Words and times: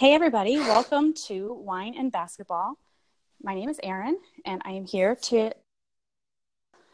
Hey, 0.00 0.14
everybody, 0.14 0.56
welcome 0.56 1.12
to 1.26 1.52
Wine 1.52 1.94
and 1.94 2.10
Basketball. 2.10 2.78
My 3.42 3.54
name 3.54 3.68
is 3.68 3.78
Erin, 3.82 4.16
and 4.46 4.62
I 4.64 4.70
am 4.70 4.86
here 4.86 5.14
to. 5.14 5.52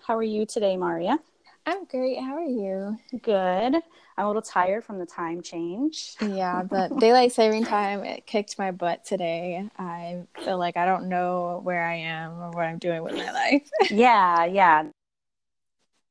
How 0.04 0.16
are 0.16 0.24
you 0.24 0.44
today, 0.44 0.76
Maria? 0.76 1.20
I'm 1.64 1.84
great. 1.84 2.18
How 2.18 2.34
are 2.34 2.42
you? 2.42 2.98
Good. 3.22 3.76
I'm 3.76 4.24
a 4.24 4.26
little 4.26 4.42
tired 4.42 4.82
from 4.82 4.98
the 4.98 5.06
time 5.06 5.40
change. 5.40 6.16
Yeah, 6.20 6.64
the 6.64 6.90
daylight 6.98 7.30
saving 7.30 7.66
time 7.66 8.02
it 8.02 8.26
kicked 8.26 8.58
my 8.58 8.72
butt 8.72 9.04
today. 9.04 9.70
I 9.78 10.24
feel 10.42 10.58
like 10.58 10.76
I 10.76 10.84
don't 10.84 11.08
know 11.08 11.60
where 11.62 11.84
I 11.84 11.94
am 11.94 12.32
or 12.40 12.50
what 12.50 12.64
I'm 12.64 12.78
doing 12.78 13.04
with 13.04 13.14
my 13.14 13.30
life. 13.30 13.70
yeah, 13.88 14.46
yeah. 14.46 14.82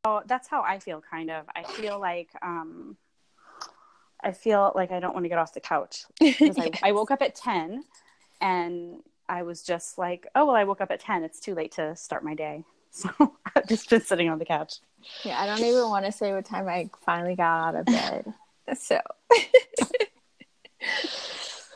Oh, 0.05 0.21
that's 0.25 0.47
how 0.47 0.61
I 0.61 0.79
feel. 0.79 1.01
Kind 1.01 1.29
of. 1.29 1.45
I 1.53 1.63
feel 1.63 1.99
like 1.99 2.29
um, 2.41 2.95
I 4.25 4.31
feel 4.31 4.71
like 4.75 4.91
I 4.91 4.99
don't 4.99 5.13
want 5.13 5.23
to 5.23 5.29
get 5.29 5.37
off 5.37 5.53
the 5.53 5.59
couch 5.59 6.05
because 6.19 6.57
yes. 6.57 6.69
I, 6.81 6.89
I 6.89 6.91
woke 6.91 7.11
up 7.11 7.21
at 7.21 7.35
ten, 7.35 7.83
and 8.41 9.03
I 9.29 9.43
was 9.43 9.63
just 9.63 9.97
like, 9.97 10.27
oh 10.35 10.47
well, 10.47 10.55
I 10.55 10.63
woke 10.63 10.81
up 10.81 10.91
at 10.91 10.99
ten. 10.99 11.23
It's 11.23 11.39
too 11.39 11.53
late 11.53 11.73
to 11.73 11.95
start 11.95 12.23
my 12.23 12.33
day, 12.33 12.63
so 12.89 13.09
I've 13.55 13.67
just 13.67 13.89
been 13.89 14.01
sitting 14.01 14.29
on 14.29 14.39
the 14.39 14.45
couch. 14.45 14.79
Yeah, 15.23 15.39
I 15.39 15.45
don't 15.45 15.59
even 15.59 15.89
want 15.89 16.05
to 16.05 16.11
say 16.11 16.33
what 16.33 16.45
time 16.45 16.67
I 16.67 16.89
finally 17.05 17.35
got 17.35 17.69
out 17.69 17.75
of 17.75 17.85
bed. 17.85 18.33
so 18.77 18.99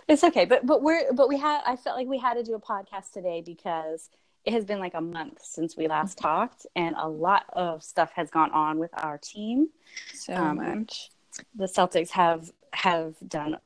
it's 0.07 0.23
okay, 0.23 0.45
but 0.45 0.65
but 0.65 0.81
we're 0.81 1.13
but 1.13 1.29
we 1.29 1.37
had 1.37 1.61
I 1.65 1.75
felt 1.75 1.95
like 1.95 2.07
we 2.07 2.17
had 2.17 2.33
to 2.33 2.43
do 2.43 2.55
a 2.55 2.59
podcast 2.59 3.11
today 3.13 3.43
because 3.45 4.09
it 4.45 4.53
has 4.53 4.65
been 4.65 4.79
like 4.79 4.95
a 4.95 5.01
month 5.01 5.39
since 5.43 5.77
we 5.77 5.87
last 5.87 6.17
mm-hmm. 6.17 6.27
talked, 6.27 6.65
and 6.75 6.95
a 6.97 7.07
lot 7.07 7.45
of 7.53 7.83
stuff 7.83 8.11
has 8.15 8.31
gone 8.31 8.49
on 8.51 8.79
with 8.79 8.89
our 8.93 9.19
team. 9.19 9.69
So 10.15 10.33
um, 10.33 10.57
much. 10.57 11.11
The 11.55 11.65
Celtics 11.65 12.09
have 12.11 12.51
have 12.73 13.15
done 13.27 13.57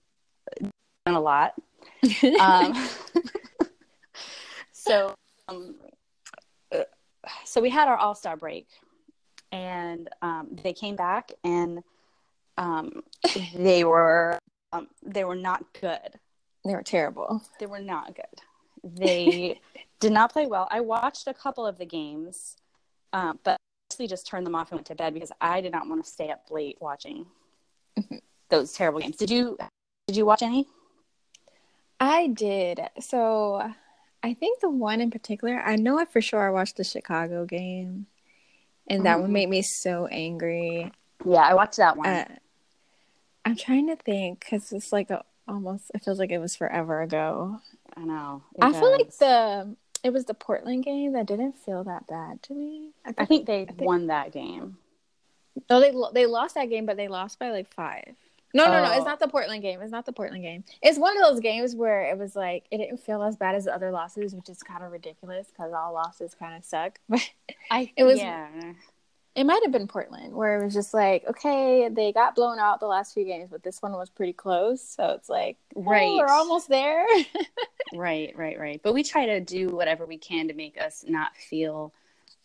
done 1.05 1.15
a 1.15 1.19
lot. 1.19 1.53
um, 2.39 2.89
so 4.71 5.15
um, 5.47 5.75
so 7.45 7.61
we 7.61 7.69
had 7.69 7.87
our 7.87 7.97
All 7.97 8.15
Star 8.15 8.37
break 8.37 8.67
and 9.51 10.09
um, 10.21 10.47
they 10.63 10.73
came 10.73 10.95
back 10.95 11.31
and 11.43 11.83
um, 12.57 13.03
they 13.55 13.83
were 13.83 14.39
um, 14.73 14.87
they 15.03 15.23
were 15.23 15.35
not 15.35 15.63
good. 15.79 16.19
They 16.65 16.73
were 16.73 16.83
terrible. 16.83 17.43
They 17.59 17.67
were 17.67 17.79
not 17.79 18.15
good. 18.15 18.25
They 18.83 19.59
did 19.99 20.11
not 20.11 20.33
play 20.33 20.47
well. 20.47 20.67
I 20.71 20.81
watched 20.81 21.27
a 21.27 21.33
couple 21.33 21.65
of 21.65 21.77
the 21.77 21.85
games, 21.85 22.57
uh, 23.13 23.33
but 23.43 23.57
actually 23.91 24.07
just 24.07 24.25
turned 24.25 24.45
them 24.45 24.55
off 24.55 24.71
and 24.71 24.79
went 24.79 24.87
to 24.87 24.95
bed 24.95 25.13
because 25.13 25.31
I 25.39 25.61
did 25.61 25.71
not 25.71 25.87
want 25.87 26.03
to 26.03 26.09
stay 26.09 26.31
up 26.31 26.45
late 26.49 26.77
watching. 26.81 27.27
those 28.49 28.73
terrible 28.73 28.99
games. 28.99 29.17
Did 29.17 29.29
you 29.29 29.57
did 30.07 30.17
you 30.17 30.25
watch 30.25 30.41
any? 30.41 30.67
I 31.99 32.27
did. 32.27 32.81
So 32.99 33.71
I 34.21 34.33
think 34.33 34.59
the 34.59 34.69
one 34.69 35.01
in 35.01 35.11
particular, 35.11 35.59
I 35.59 35.75
know 35.75 35.99
I 35.99 36.05
for 36.05 36.21
sure 36.21 36.45
I 36.45 36.51
watched 36.51 36.77
the 36.77 36.83
Chicago 36.83 37.45
game 37.45 38.07
and 38.87 39.05
that 39.05 39.13
mm-hmm. 39.13 39.21
one 39.23 39.33
made 39.33 39.49
me 39.49 39.61
so 39.61 40.07
angry. 40.07 40.91
Yeah, 41.25 41.39
I 41.41 41.53
watched 41.53 41.77
that 41.77 41.97
one. 41.97 42.07
Uh, 42.07 42.25
I'm 43.45 43.55
trying 43.55 43.87
to 43.87 43.95
think 43.95 44.39
because 44.39 44.71
it's 44.71 44.91
like 44.91 45.09
a, 45.09 45.23
almost. 45.47 45.91
It 45.93 46.03
feels 46.03 46.19
like 46.19 46.31
it 46.31 46.39
was 46.39 46.55
forever 46.55 47.01
ago. 47.01 47.59
I 47.95 48.01
know. 48.01 48.43
I 48.61 48.71
does. 48.71 48.79
feel 48.79 48.91
like 48.91 49.17
the 49.17 49.75
it 50.03 50.11
was 50.11 50.25
the 50.25 50.33
Portland 50.33 50.83
game 50.83 51.13
that 51.13 51.25
didn't 51.25 51.57
feel 51.57 51.83
that 51.85 52.07
bad 52.07 52.43
to 52.43 52.53
me. 52.53 52.91
I 53.05 53.09
think, 53.09 53.19
I 53.19 53.25
think 53.25 53.45
they 53.45 53.61
I 53.61 53.65
think, 53.65 53.81
won 53.81 54.07
that 54.07 54.33
game. 54.33 54.77
No, 55.69 55.79
they 55.79 55.93
they 56.13 56.25
lost 56.25 56.55
that 56.55 56.69
game, 56.69 56.85
but 56.85 56.97
they 56.97 57.07
lost 57.07 57.39
by 57.39 57.51
like 57.51 57.71
five. 57.73 58.15
No, 58.53 58.65
no, 58.65 58.83
no. 58.83 58.91
It's 58.91 59.01
oh. 59.01 59.05
not 59.05 59.19
the 59.19 59.27
Portland 59.27 59.63
game. 59.63 59.81
It's 59.81 59.91
not 59.91 60.05
the 60.05 60.13
Portland 60.13 60.43
game. 60.43 60.63
It's 60.81 60.99
one 60.99 61.17
of 61.17 61.23
those 61.23 61.39
games 61.39 61.75
where 61.75 62.03
it 62.11 62.17
was 62.17 62.35
like 62.35 62.65
it 62.69 62.77
didn't 62.77 62.99
feel 62.99 63.23
as 63.23 63.35
bad 63.35 63.55
as 63.55 63.65
the 63.65 63.73
other 63.73 63.91
losses, 63.91 64.35
which 64.35 64.49
is 64.49 64.61
kind 64.61 64.83
of 64.83 64.91
ridiculous 64.91 65.47
because 65.47 65.73
all 65.73 65.93
losses 65.93 66.35
kind 66.35 66.55
of 66.55 66.63
suck. 66.63 66.99
But 67.09 67.29
I, 67.71 67.91
it 67.97 68.03
was. 68.03 68.19
Yeah. 68.19 68.47
It 69.35 69.45
might 69.45 69.63
have 69.63 69.71
been 69.71 69.87
Portland, 69.87 70.35
where 70.35 70.59
it 70.59 70.63
was 70.63 70.75
just 70.75 70.93
like, 70.93 71.25
okay, 71.27 71.89
they 71.89 72.13
got 72.13 72.35
blown 72.35 72.59
out 72.59 72.79
the 72.79 72.85
last 72.85 73.15
few 73.15 73.25
games, 73.25 73.49
but 73.49 73.63
this 73.63 73.81
one 73.81 73.93
was 73.93 74.11
pretty 74.11 74.33
close. 74.33 74.79
So 74.79 75.09
it's 75.09 75.27
like, 75.27 75.57
oh, 75.75 75.81
right, 75.81 76.15
we're 76.15 76.27
almost 76.27 76.69
there. 76.69 77.03
right, 77.95 78.31
right, 78.37 78.59
right. 78.59 78.79
But 78.83 78.93
we 78.93 79.01
try 79.01 79.25
to 79.25 79.39
do 79.39 79.69
whatever 79.69 80.05
we 80.05 80.19
can 80.19 80.49
to 80.49 80.53
make 80.53 80.79
us 80.79 81.03
not 81.07 81.35
feel 81.35 81.91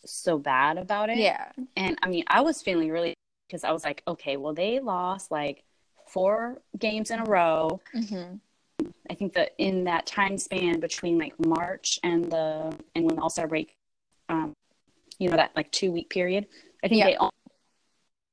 so 0.04 0.38
bad 0.38 0.78
about 0.78 1.10
it. 1.10 1.18
Yeah. 1.18 1.50
And 1.76 1.98
I 2.02 2.08
mean, 2.08 2.24
I 2.28 2.40
was 2.40 2.62
feeling 2.62 2.90
really 2.90 3.14
because 3.46 3.64
I 3.64 3.72
was 3.72 3.84
like, 3.84 4.02
okay, 4.06 4.36
well, 4.36 4.54
they 4.54 4.80
lost 4.80 5.30
like 5.30 5.64
four 6.06 6.58
games 6.78 7.10
in 7.10 7.20
a 7.20 7.24
row. 7.24 7.80
Mm-hmm. 7.94 8.36
I 9.10 9.14
think 9.14 9.34
that 9.34 9.54
in 9.58 9.84
that 9.84 10.06
time 10.06 10.38
span 10.38 10.80
between 10.80 11.18
like 11.18 11.34
March 11.44 11.98
and 12.02 12.30
the 12.30 12.76
and 12.94 13.04
when 13.04 13.16
the 13.16 13.22
All 13.22 13.30
Star 13.30 13.48
break, 13.48 13.74
um, 14.28 14.54
you 15.18 15.28
know 15.28 15.36
that 15.36 15.52
like 15.56 15.70
two 15.72 15.90
week 15.90 16.10
period, 16.10 16.46
I 16.84 16.88
think 16.88 17.00
yeah. 17.00 17.06
they 17.06 17.16
all 17.16 17.32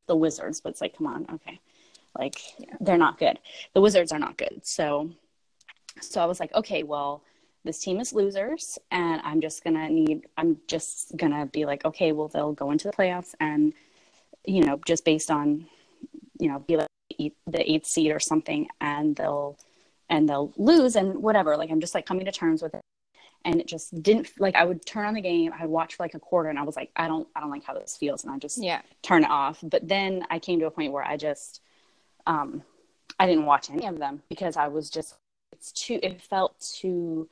the 0.08 0.16
Wizards, 0.16 0.62
but 0.62 0.70
it's 0.70 0.82
like, 0.82 0.96
come 0.96 1.08
on, 1.08 1.26
okay, 1.34 1.60
like 2.18 2.40
yeah. 2.60 2.76
they're 2.80 2.98
not 2.98 3.18
good. 3.18 3.40
The 3.74 3.82
Wizards 3.82 4.12
are 4.12 4.20
not 4.20 4.38
good. 4.38 4.62
So, 4.64 5.12
so 6.00 6.22
I 6.22 6.26
was 6.26 6.40
like, 6.40 6.54
okay, 6.54 6.84
well, 6.84 7.24
this 7.66 7.80
team 7.80 8.00
is 8.00 8.14
losers, 8.14 8.80
and 8.92 9.20
I'm 9.24 9.42
just 9.42 9.64
gonna 9.64 9.90
need. 9.90 10.28
I'm 10.38 10.58
just 10.68 11.18
gonna 11.18 11.48
be 11.48 11.66
like, 11.66 11.84
okay, 11.84 12.12
well, 12.12 12.30
they'll 12.30 12.54
go 12.54 12.72
into 12.72 12.88
the 12.88 12.94
playoffs, 12.94 13.34
and 13.40 13.74
you 14.46 14.64
know, 14.64 14.80
just 14.86 15.04
based 15.04 15.32
on, 15.32 15.66
you 16.40 16.48
know, 16.48 16.60
be 16.60 16.78
like 16.78 16.88
the 17.48 17.72
eighth 17.72 17.86
seed 17.86 18.12
or 18.12 18.20
something 18.20 18.68
and 18.82 19.16
they'll 19.16 19.58
and 20.10 20.28
they'll 20.30 20.54
lose 20.58 20.96
and 20.96 21.22
whatever. 21.22 21.58
Like 21.58 21.72
i'm 21.72 21.82
just 21.82 21.96
like 21.96 22.06
coming 22.06 22.26
to 22.26 22.32
terms 22.32 22.62
with 22.62 22.74
it. 22.74 22.82
And 23.44 23.60
it 23.62 23.68
just 23.68 24.02
didn't 24.02 24.30
like 24.40 24.56
i 24.56 24.66
would 24.66 24.86
turn 24.86 25.06
on 25.06 25.14
the 25.14 25.22
game 25.22 25.52
i'd 25.60 25.70
watch 25.70 25.96
for 25.96 26.04
like 26.04 26.16
a 26.16 26.20
quarter 26.20 26.50
and 26.50 26.58
i 26.58 26.64
was 26.64 26.76
like 26.76 26.90
i 26.96 27.08
don't 27.08 27.28
i 27.36 27.40
don't 27.40 27.52
like 27.52 27.64
how 27.64 27.76
this 27.76 27.96
feels 27.96 28.24
and 28.24 28.34
i 28.34 28.40
just 28.40 28.62
yeah. 28.62 28.82
turn 29.02 29.24
it 29.24 29.30
off. 29.30 29.60
But 29.64 29.88
then 29.88 30.26
i 30.30 30.40
came 30.40 30.60
to 30.60 30.66
a 30.66 30.72
point 30.72 30.92
where 30.92 31.04
i 31.04 31.16
just 31.16 31.62
um 32.28 32.64
i 33.20 33.28
didn't 33.28 33.46
watch 33.46 33.70
any 33.70 33.86
of 33.86 34.00
them 34.00 34.22
because 34.30 34.58
i 34.58 34.68
was 34.68 34.90
just 34.90 35.16
it's 35.52 35.72
too 35.72 36.00
it 36.02 36.22
felt 36.22 36.60
too 36.60 37.30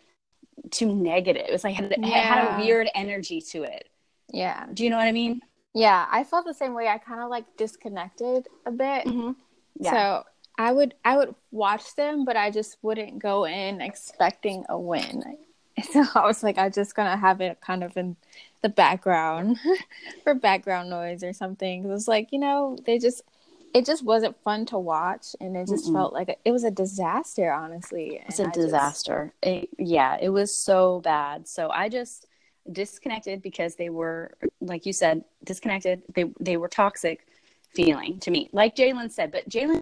too 0.72 0.94
negative 0.94 1.44
it 1.48 1.52
was 1.52 1.64
like 1.64 1.80
it 1.80 1.94
yeah. 2.00 2.08
had 2.08 2.60
a 2.60 2.64
weird 2.64 2.90
energy 2.96 3.42
to 3.42 3.64
it 3.64 3.90
yeah 4.32 4.66
do 4.74 4.84
you 4.84 4.90
know 4.90 4.98
what 4.98 5.08
i 5.08 5.12
mean 5.12 5.42
yeah 5.74 6.08
i 6.12 6.24
felt 6.24 6.46
the 6.46 6.54
same 6.54 6.74
way 6.74 6.88
i 6.88 6.98
kind 6.98 7.22
of 7.22 7.30
like 7.30 7.46
disconnected 7.58 8.48
a 8.66 8.72
bit 8.72 9.06
mm-hmm. 9.06 9.32
Yeah. 9.80 9.92
So 9.92 10.24
I 10.58 10.72
would 10.72 10.96
I 11.04 11.18
would 11.18 11.36
watch 11.52 11.96
them, 11.96 12.26
but 12.26 12.38
I 12.38 12.52
just 12.52 12.78
wouldn't 12.82 13.20
go 13.20 13.46
in 13.46 13.82
expecting 13.82 14.66
a 14.70 14.80
win. 14.80 15.24
So 15.92 16.06
I 16.14 16.28
was 16.28 16.44
like, 16.44 16.60
I'm 16.60 16.72
just 16.72 16.94
gonna 16.94 17.18
have 17.18 17.42
it 17.42 17.60
kind 17.60 17.84
of 17.84 17.98
in 17.98 18.16
the 18.62 18.70
background 18.70 19.58
for 20.24 20.36
background 20.36 20.92
noise 20.92 21.24
or 21.24 21.34
something. 21.34 21.84
It 21.84 21.88
was 21.88 22.08
like, 22.08 22.32
you 22.32 22.38
know, 22.38 22.78
they 22.86 23.00
just 23.00 23.24
it 23.74 23.86
just 23.86 24.04
wasn't 24.04 24.36
fun 24.44 24.66
to 24.68 24.78
watch, 24.78 25.36
and 25.40 25.58
it 25.58 25.68
just 25.68 25.88
Mm-mm. 25.88 25.94
felt 25.94 26.14
like 26.14 26.30
a, 26.30 26.36
it 26.46 26.52
was 26.52 26.64
a 26.64 26.72
disaster. 26.72 27.52
Honestly, 27.52 28.22
it's 28.28 28.40
a 28.40 28.48
I 28.48 28.52
disaster. 28.52 29.34
Just... 29.44 29.56
It, 29.56 29.70
yeah, 29.80 30.18
it 30.22 30.30
was 30.30 30.56
so 30.56 31.02
bad. 31.02 31.48
So 31.48 31.70
I 31.70 31.90
just 31.90 32.28
disconnected 32.72 33.42
because 33.42 33.76
they 33.76 33.90
were, 33.90 34.38
like 34.62 34.86
you 34.86 34.94
said, 34.94 35.24
disconnected. 35.44 36.04
They 36.14 36.26
they 36.40 36.58
were 36.58 36.70
toxic 36.70 37.28
feeling 37.74 38.20
to 38.20 38.32
me. 38.32 38.50
Like 38.54 38.76
Jaylen 38.76 39.12
said, 39.12 39.32
but 39.32 39.50
Jaylen, 39.50 39.80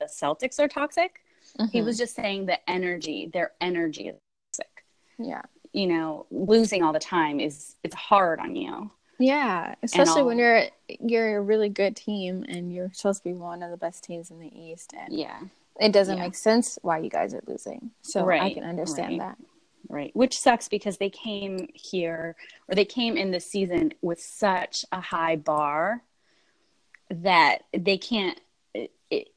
the 0.00 0.06
Celtics 0.06 0.60
are 0.60 0.68
toxic. 0.68 1.20
Mm-hmm. 1.58 1.70
He 1.70 1.82
was 1.82 1.98
just 1.98 2.14
saying 2.14 2.46
the 2.46 2.58
energy, 2.70 3.30
their 3.32 3.52
energy 3.60 4.08
is 4.08 4.16
toxic. 4.52 4.84
Yeah. 5.18 5.42
You 5.72 5.88
know, 5.88 6.26
losing 6.30 6.82
all 6.82 6.92
the 6.92 6.98
time 6.98 7.40
is 7.40 7.76
it's 7.82 7.94
hard 7.94 8.40
on 8.40 8.56
you. 8.56 8.90
Yeah, 9.18 9.74
especially 9.82 10.22
when 10.22 10.38
you're 10.38 10.64
you're 10.88 11.38
a 11.38 11.40
really 11.40 11.68
good 11.68 11.96
team 11.96 12.44
and 12.48 12.72
you're 12.72 12.90
supposed 12.92 13.22
to 13.22 13.28
be 13.30 13.34
one 13.34 13.62
of 13.62 13.70
the 13.70 13.76
best 13.76 14.04
teams 14.04 14.30
in 14.30 14.40
the 14.40 14.54
East. 14.54 14.92
And 14.96 15.12
yeah, 15.12 15.40
it 15.80 15.92
doesn't 15.92 16.18
yeah. 16.18 16.24
make 16.24 16.34
sense 16.34 16.78
why 16.82 16.98
you 16.98 17.10
guys 17.10 17.34
are 17.34 17.42
losing. 17.46 17.90
So 18.02 18.24
right. 18.24 18.42
I 18.42 18.52
can 18.52 18.64
understand 18.64 19.18
right. 19.18 19.36
that. 19.36 19.38
Right, 19.88 20.10
which 20.16 20.36
sucks 20.36 20.68
because 20.68 20.96
they 20.96 21.10
came 21.10 21.68
here 21.72 22.34
or 22.66 22.74
they 22.74 22.84
came 22.84 23.16
in 23.16 23.30
this 23.30 23.46
season 23.46 23.92
with 24.02 24.20
such 24.20 24.84
a 24.90 25.00
high 25.00 25.36
bar 25.36 26.02
that 27.08 27.62
they 27.72 27.96
can't 27.96 28.40
it, 28.74 29.28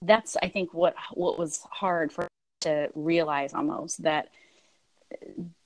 that's 0.00 0.34
i 0.42 0.48
think 0.48 0.72
what 0.72 0.94
what 1.12 1.38
was 1.38 1.60
hard 1.70 2.10
for 2.10 2.26
to 2.60 2.88
realize 2.94 3.52
almost 3.52 4.02
that 4.02 4.30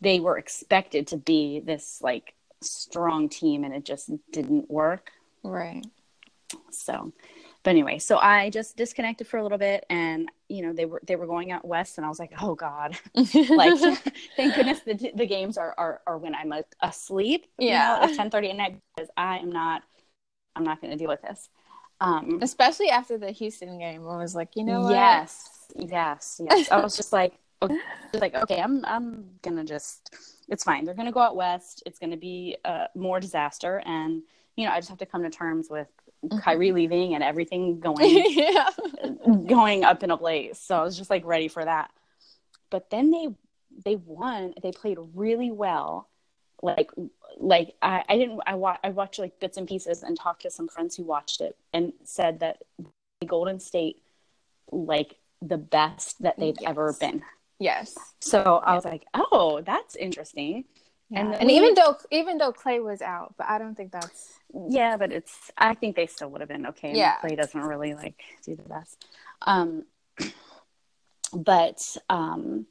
they 0.01 0.21
were 0.21 0.39
expected 0.39 1.07
to 1.09 1.17
be 1.17 1.61
this 1.61 2.01
like 2.03 2.35
strong 2.62 3.29
team 3.29 3.64
and 3.64 3.75
it 3.75 3.85
just 3.85 4.11
didn't 4.31 4.70
work. 4.70 5.11
Right. 5.43 5.85
So 6.70 7.12
but 7.64 7.70
anyway 7.70 7.99
so 7.99 8.19
i 8.19 8.50
just 8.50 8.76
disconnected 8.76 9.26
for 9.26 9.37
a 9.37 9.43
little 9.43 9.59
bit 9.59 9.85
and 9.88 10.29
you 10.49 10.62
know 10.62 10.73
they 10.73 10.85
were 10.85 11.00
they 11.06 11.17
were 11.17 11.26
going 11.26 11.53
out 11.53 11.64
west 11.64 11.97
and 11.97 12.05
i 12.05 12.09
was 12.09 12.19
like 12.19 12.32
oh 12.41 12.55
god. 12.55 12.97
Like 13.14 13.79
thank 14.37 14.55
goodness 14.55 14.81
the, 14.81 15.12
the 15.14 15.26
games 15.26 15.56
are, 15.56 15.75
are 15.79 16.00
are 16.06 16.19
when 16.19 16.35
i'm 16.35 16.53
asleep 16.82 17.47
yeah. 17.59 18.00
you 18.00 18.06
know, 18.06 18.12
at 18.12 18.17
10 18.17 18.31
30 18.31 18.50
at 18.50 18.56
night 18.56 18.81
because 18.97 19.11
i 19.17 19.38
am 19.38 19.53
not 19.53 19.82
i'm 20.56 20.65
not 20.65 20.81
going 20.81 20.91
to 20.91 20.97
deal 20.97 21.08
with 21.08 21.23
this. 21.23 21.49
Um, 22.00 22.41
Especially 22.43 22.91
after 22.91 23.17
the 23.17 23.31
Houston 23.31 23.79
game, 23.79 24.03
I 24.08 24.17
was 24.17 24.35
like, 24.35 24.56
you 24.56 24.65
know 24.65 24.81
what? 24.81 24.91
Yes, 24.91 25.49
yes, 25.76 26.41
yes. 26.44 26.69
I 26.69 26.81
was 26.81 26.97
just 26.97 27.12
like, 27.12 27.35
okay, 27.62 27.79
like, 28.15 28.35
okay, 28.35 28.61
I'm, 28.61 28.85
I'm 28.85 29.26
gonna 29.41 29.65
just, 29.65 30.12
it's 30.49 30.65
fine. 30.65 30.85
They're 30.85 30.94
gonna 30.94 31.12
go 31.12 31.21
out 31.21 31.37
west. 31.37 31.83
It's 31.87 31.99
gonna 31.99 32.17
be 32.17 32.56
a 32.65 32.89
more 32.94 33.21
disaster, 33.21 33.83
and 33.85 34.23
you 34.56 34.67
know, 34.67 34.73
I 34.73 34.79
just 34.79 34.89
have 34.89 34.99
to 34.99 35.06
come 35.06 35.23
to 35.23 35.31
terms 35.31 35.69
with 35.71 35.89
mm-hmm. 36.25 36.39
Kyrie 36.39 36.73
leaving 36.73 37.15
and 37.15 37.25
everything 37.25 37.81
going, 37.81 38.25
yeah. 38.29 38.69
going 39.47 39.85
up 39.85 40.03
in 40.03 40.11
a 40.11 40.17
blaze. 40.17 40.59
So 40.59 40.77
I 40.77 40.83
was 40.83 40.97
just 40.97 41.11
like 41.11 41.25
ready 41.25 41.49
for 41.49 41.65
that. 41.65 41.91
But 42.71 42.91
then 42.91 43.11
they, 43.11 43.29
they 43.85 43.97
won. 43.97 44.55
They 44.62 44.73
played 44.73 44.99
really 45.15 45.50
well 45.50 46.09
like 46.62 46.91
like 47.39 47.75
I, 47.83 48.05
I 48.09 48.17
didn't 48.17 48.41
I, 48.47 48.55
wa- 48.55 48.79
I 48.83 48.91
watched 48.91 49.19
like 49.19 49.41
bits 49.41 49.56
and 49.56 49.67
pieces 49.67 50.03
and 50.03 50.17
talked 50.19 50.43
to 50.43 50.50
some 50.50 50.69
friends 50.69 50.97
who 50.97 51.03
watched 51.03 51.41
it 51.41 51.56
and 51.73 51.93
said 52.05 52.41
that 52.41 52.62
Golden 53.27 53.59
State 53.59 54.00
like 54.71 55.17
the 55.43 55.59
best 55.59 56.23
that 56.23 56.39
they've 56.39 56.56
yes. 56.61 56.71
ever 56.71 56.94
been. 56.99 57.23
Yes. 57.59 57.95
So 58.21 58.61
I 58.65 58.75
was 58.75 58.85
like, 58.85 59.05
oh, 59.15 59.63
that's 59.65 59.97
interesting. 59.97 60.65
Yeah. 61.11 61.21
And, 61.21 61.35
and 61.35 61.51
even 61.51 61.75
though 61.75 61.97
even 62.11 62.39
though 62.39 62.53
Clay 62.53 62.81
was 62.81 63.03
out, 63.03 63.35
but 63.37 63.47
I 63.49 63.59
don't 63.59 63.75
think 63.75 63.93
that's 63.93 64.31
yeah, 64.69 64.97
but 64.97 65.13
it's 65.13 65.51
I 65.59 65.75
think 65.75 65.95
they 65.95 66.07
still 66.07 66.31
would 66.31 66.41
have 66.41 66.49
been 66.49 66.67
okay. 66.69 66.95
Yeah, 66.95 67.17
Clay 67.17 67.37
doesn't 67.37 67.61
really 67.61 67.95
like 67.95 68.21
do 68.45 68.57
the 68.57 68.63
best. 68.63 69.07
Um, 69.43 69.85
but 71.35 71.97
um, 72.09 72.67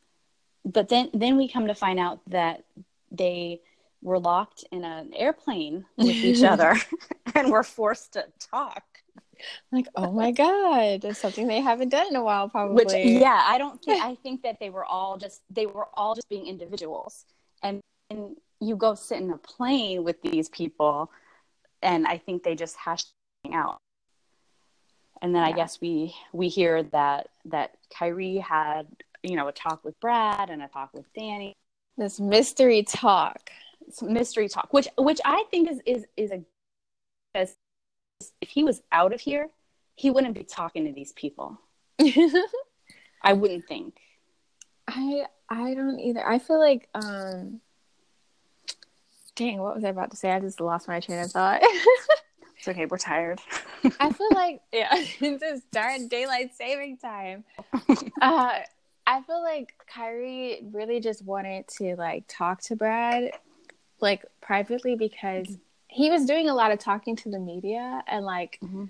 but 0.65 0.89
then 0.89 1.09
then 1.13 1.37
we 1.37 1.47
come 1.47 1.67
to 1.67 1.75
find 1.75 1.99
out 1.99 2.21
that 2.27 2.63
they 3.11 3.61
were 4.01 4.19
locked 4.19 4.63
in 4.71 4.83
an 4.83 5.13
airplane 5.15 5.85
with 5.97 6.15
each 6.15 6.43
other 6.43 6.75
and 7.35 7.51
were 7.51 7.63
forced 7.63 8.13
to 8.13 8.25
talk. 8.39 8.83
Like, 9.71 9.87
oh 9.95 10.11
my 10.11 10.31
god, 10.31 11.03
it's 11.03 11.19
something 11.19 11.47
they 11.47 11.61
haven't 11.61 11.89
done 11.89 12.07
in 12.07 12.15
a 12.15 12.23
while, 12.23 12.49
probably. 12.49 12.85
Which, 12.85 12.93
yeah, 12.93 13.43
I 13.45 13.57
don't 13.57 13.81
think. 13.83 14.03
I 14.03 14.15
think 14.15 14.43
that 14.43 14.59
they 14.59 14.69
were 14.69 14.85
all 14.85 15.17
just 15.17 15.41
they 15.49 15.65
were 15.65 15.87
all 15.93 16.15
just 16.15 16.29
being 16.29 16.47
individuals, 16.47 17.25
and, 17.63 17.81
and 18.09 18.35
you 18.59 18.75
go 18.75 18.95
sit 18.95 19.19
in 19.19 19.31
a 19.31 19.37
plane 19.37 20.03
with 20.03 20.21
these 20.21 20.49
people, 20.49 21.11
and 21.81 22.05
I 22.07 22.17
think 22.17 22.43
they 22.43 22.55
just 22.55 22.75
hashed 22.77 23.11
out. 23.51 23.77
And 25.21 25.35
then 25.35 25.43
yeah. 25.43 25.49
I 25.49 25.51
guess 25.51 25.79
we 25.81 26.15
we 26.33 26.47
hear 26.47 26.83
that 26.83 27.29
that 27.45 27.75
Kyrie 27.97 28.37
had 28.37 28.87
you 29.23 29.35
know 29.35 29.47
a 29.47 29.51
talk 29.51 29.83
with 29.83 29.99
Brad 29.99 30.49
and 30.49 30.61
a 30.61 30.67
talk 30.67 30.93
with 30.93 31.05
Danny. 31.13 31.55
This 31.97 32.19
mystery 32.19 32.83
talk 32.83 33.51
mystery 34.01 34.47
talk, 34.47 34.73
which 34.73 34.87
which 34.97 35.19
I 35.25 35.43
think 35.51 35.69
is 35.69 35.81
is 35.85 36.05
is 36.17 36.31
a 36.31 36.41
because 37.33 37.55
if 38.41 38.49
he 38.49 38.63
was 38.63 38.81
out 38.91 39.13
of 39.13 39.21
here, 39.21 39.49
he 39.95 40.09
wouldn't 40.09 40.35
be 40.35 40.43
talking 40.43 40.85
to 40.85 40.91
these 40.91 41.13
people. 41.13 41.59
I 43.21 43.33
wouldn't 43.33 43.67
think. 43.67 43.97
I 44.87 45.25
I 45.49 45.73
don't 45.73 45.99
either. 45.99 46.27
I 46.27 46.39
feel 46.39 46.59
like 46.59 46.87
um 46.93 47.61
dang, 49.35 49.59
what 49.59 49.75
was 49.75 49.83
I 49.83 49.89
about 49.89 50.11
to 50.11 50.17
say? 50.17 50.31
I 50.31 50.39
just 50.39 50.59
lost 50.59 50.87
my 50.87 50.99
train 50.99 51.19
of 51.19 51.31
thought. 51.31 51.61
it's 52.57 52.67
okay, 52.67 52.85
we're 52.85 52.97
tired. 52.97 53.39
I 53.99 54.11
feel 54.11 54.29
like 54.31 54.61
yeah, 54.71 54.89
it's 54.95 55.41
just 55.41 55.71
darn 55.71 56.07
daylight 56.07 56.55
saving 56.55 56.97
time. 56.97 57.43
Uh 58.21 58.59
I 59.07 59.21
feel 59.23 59.41
like 59.41 59.73
Kyrie 59.87 60.63
really 60.71 60.99
just 60.99 61.25
wanted 61.25 61.67
to 61.79 61.95
like 61.95 62.25
talk 62.27 62.61
to 62.63 62.75
Brad 62.75 63.31
like 63.99 64.25
privately 64.41 64.95
because. 64.95 65.47
He 65.91 66.09
was 66.09 66.25
doing 66.25 66.47
a 66.47 66.55
lot 66.55 66.71
of 66.71 66.79
talking 66.79 67.17
to 67.17 67.29
the 67.29 67.37
media 67.37 68.01
and 68.07 68.25
like 68.25 68.57
mm-hmm. 68.63 68.85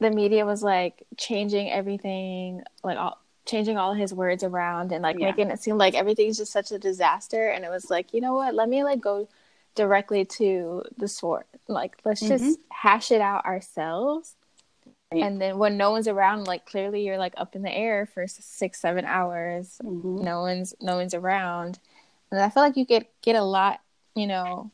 the 0.00 0.10
media 0.10 0.44
was 0.44 0.62
like 0.62 1.04
changing 1.16 1.70
everything 1.70 2.62
like 2.82 2.98
all 2.98 3.18
changing 3.46 3.78
all 3.78 3.94
his 3.94 4.12
words 4.12 4.42
around 4.42 4.92
and 4.92 5.02
like 5.02 5.18
yeah. 5.18 5.26
making 5.26 5.48
it 5.48 5.62
seem 5.62 5.78
like 5.78 5.94
everything's 5.94 6.36
just 6.36 6.52
such 6.52 6.70
a 6.70 6.78
disaster 6.78 7.48
and 7.48 7.64
it 7.64 7.70
was 7.70 7.88
like 7.88 8.12
you 8.12 8.20
know 8.20 8.34
what 8.34 8.54
let 8.54 8.68
me 8.68 8.82
like 8.82 9.00
go 9.00 9.28
directly 9.74 10.24
to 10.24 10.82
the 10.98 11.08
source 11.08 11.46
like 11.68 11.96
let's 12.04 12.22
mm-hmm. 12.22 12.36
just 12.36 12.58
hash 12.70 13.12
it 13.12 13.20
out 13.20 13.46
ourselves 13.46 14.34
right. 15.12 15.22
and 15.22 15.40
then 15.40 15.56
when 15.56 15.76
no 15.76 15.92
one's 15.92 16.08
around 16.08 16.46
like 16.46 16.66
clearly 16.66 17.06
you're 17.06 17.16
like 17.16 17.32
up 17.36 17.54
in 17.54 17.62
the 17.62 17.72
air 17.72 18.06
for 18.12 18.26
six 18.26 18.80
seven 18.80 19.04
hours 19.04 19.80
mm-hmm. 19.84 20.22
no 20.22 20.40
one's 20.40 20.74
no 20.80 20.96
one's 20.96 21.14
around 21.14 21.78
and 22.30 22.40
i 22.40 22.50
feel 22.50 22.62
like 22.62 22.76
you 22.76 22.84
get 22.84 23.08
get 23.22 23.36
a 23.36 23.42
lot 23.42 23.80
you 24.18 24.26
know, 24.26 24.70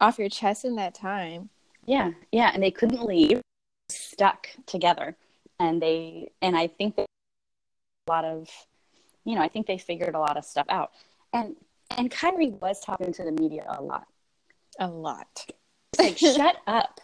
off 0.00 0.18
your 0.18 0.28
chest 0.28 0.64
in 0.64 0.76
that 0.76 0.94
time. 0.94 1.50
Yeah, 1.86 2.12
yeah, 2.32 2.50
and 2.52 2.62
they 2.62 2.70
couldn't 2.70 3.04
leave, 3.04 3.40
stuck 3.88 4.48
together, 4.66 5.16
and 5.58 5.80
they 5.80 6.30
and 6.42 6.56
I 6.56 6.66
think 6.66 6.94
a 6.98 7.06
lot 8.08 8.24
of, 8.24 8.48
you 9.24 9.34
know, 9.34 9.42
I 9.42 9.48
think 9.48 9.66
they 9.66 9.78
figured 9.78 10.14
a 10.14 10.20
lot 10.20 10.36
of 10.36 10.44
stuff 10.44 10.66
out, 10.68 10.92
and 11.32 11.56
and 11.96 12.10
Kyrie 12.10 12.50
was 12.50 12.80
talking 12.80 13.12
to 13.12 13.24
the 13.24 13.32
media 13.32 13.66
a 13.68 13.82
lot, 13.82 14.06
a 14.78 14.86
lot. 14.86 15.46
like 15.98 16.18
shut 16.18 16.56
up. 16.66 17.00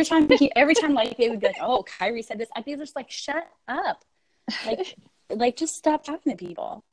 Every 0.00 0.08
time, 0.08 0.38
he, 0.38 0.52
every 0.54 0.74
time, 0.74 0.94
like 0.94 1.16
they 1.16 1.28
would 1.28 1.40
be 1.40 1.48
like, 1.48 1.56
"Oh, 1.60 1.82
Kyrie 1.82 2.22
said 2.22 2.38
this," 2.38 2.48
I'd 2.54 2.64
be 2.64 2.76
just 2.76 2.94
like, 2.94 3.10
"Shut 3.10 3.48
up!" 3.66 4.04
Like, 4.64 4.96
like 5.30 5.56
just 5.56 5.74
stop 5.74 6.04
talking 6.04 6.36
to 6.36 6.36
people 6.36 6.84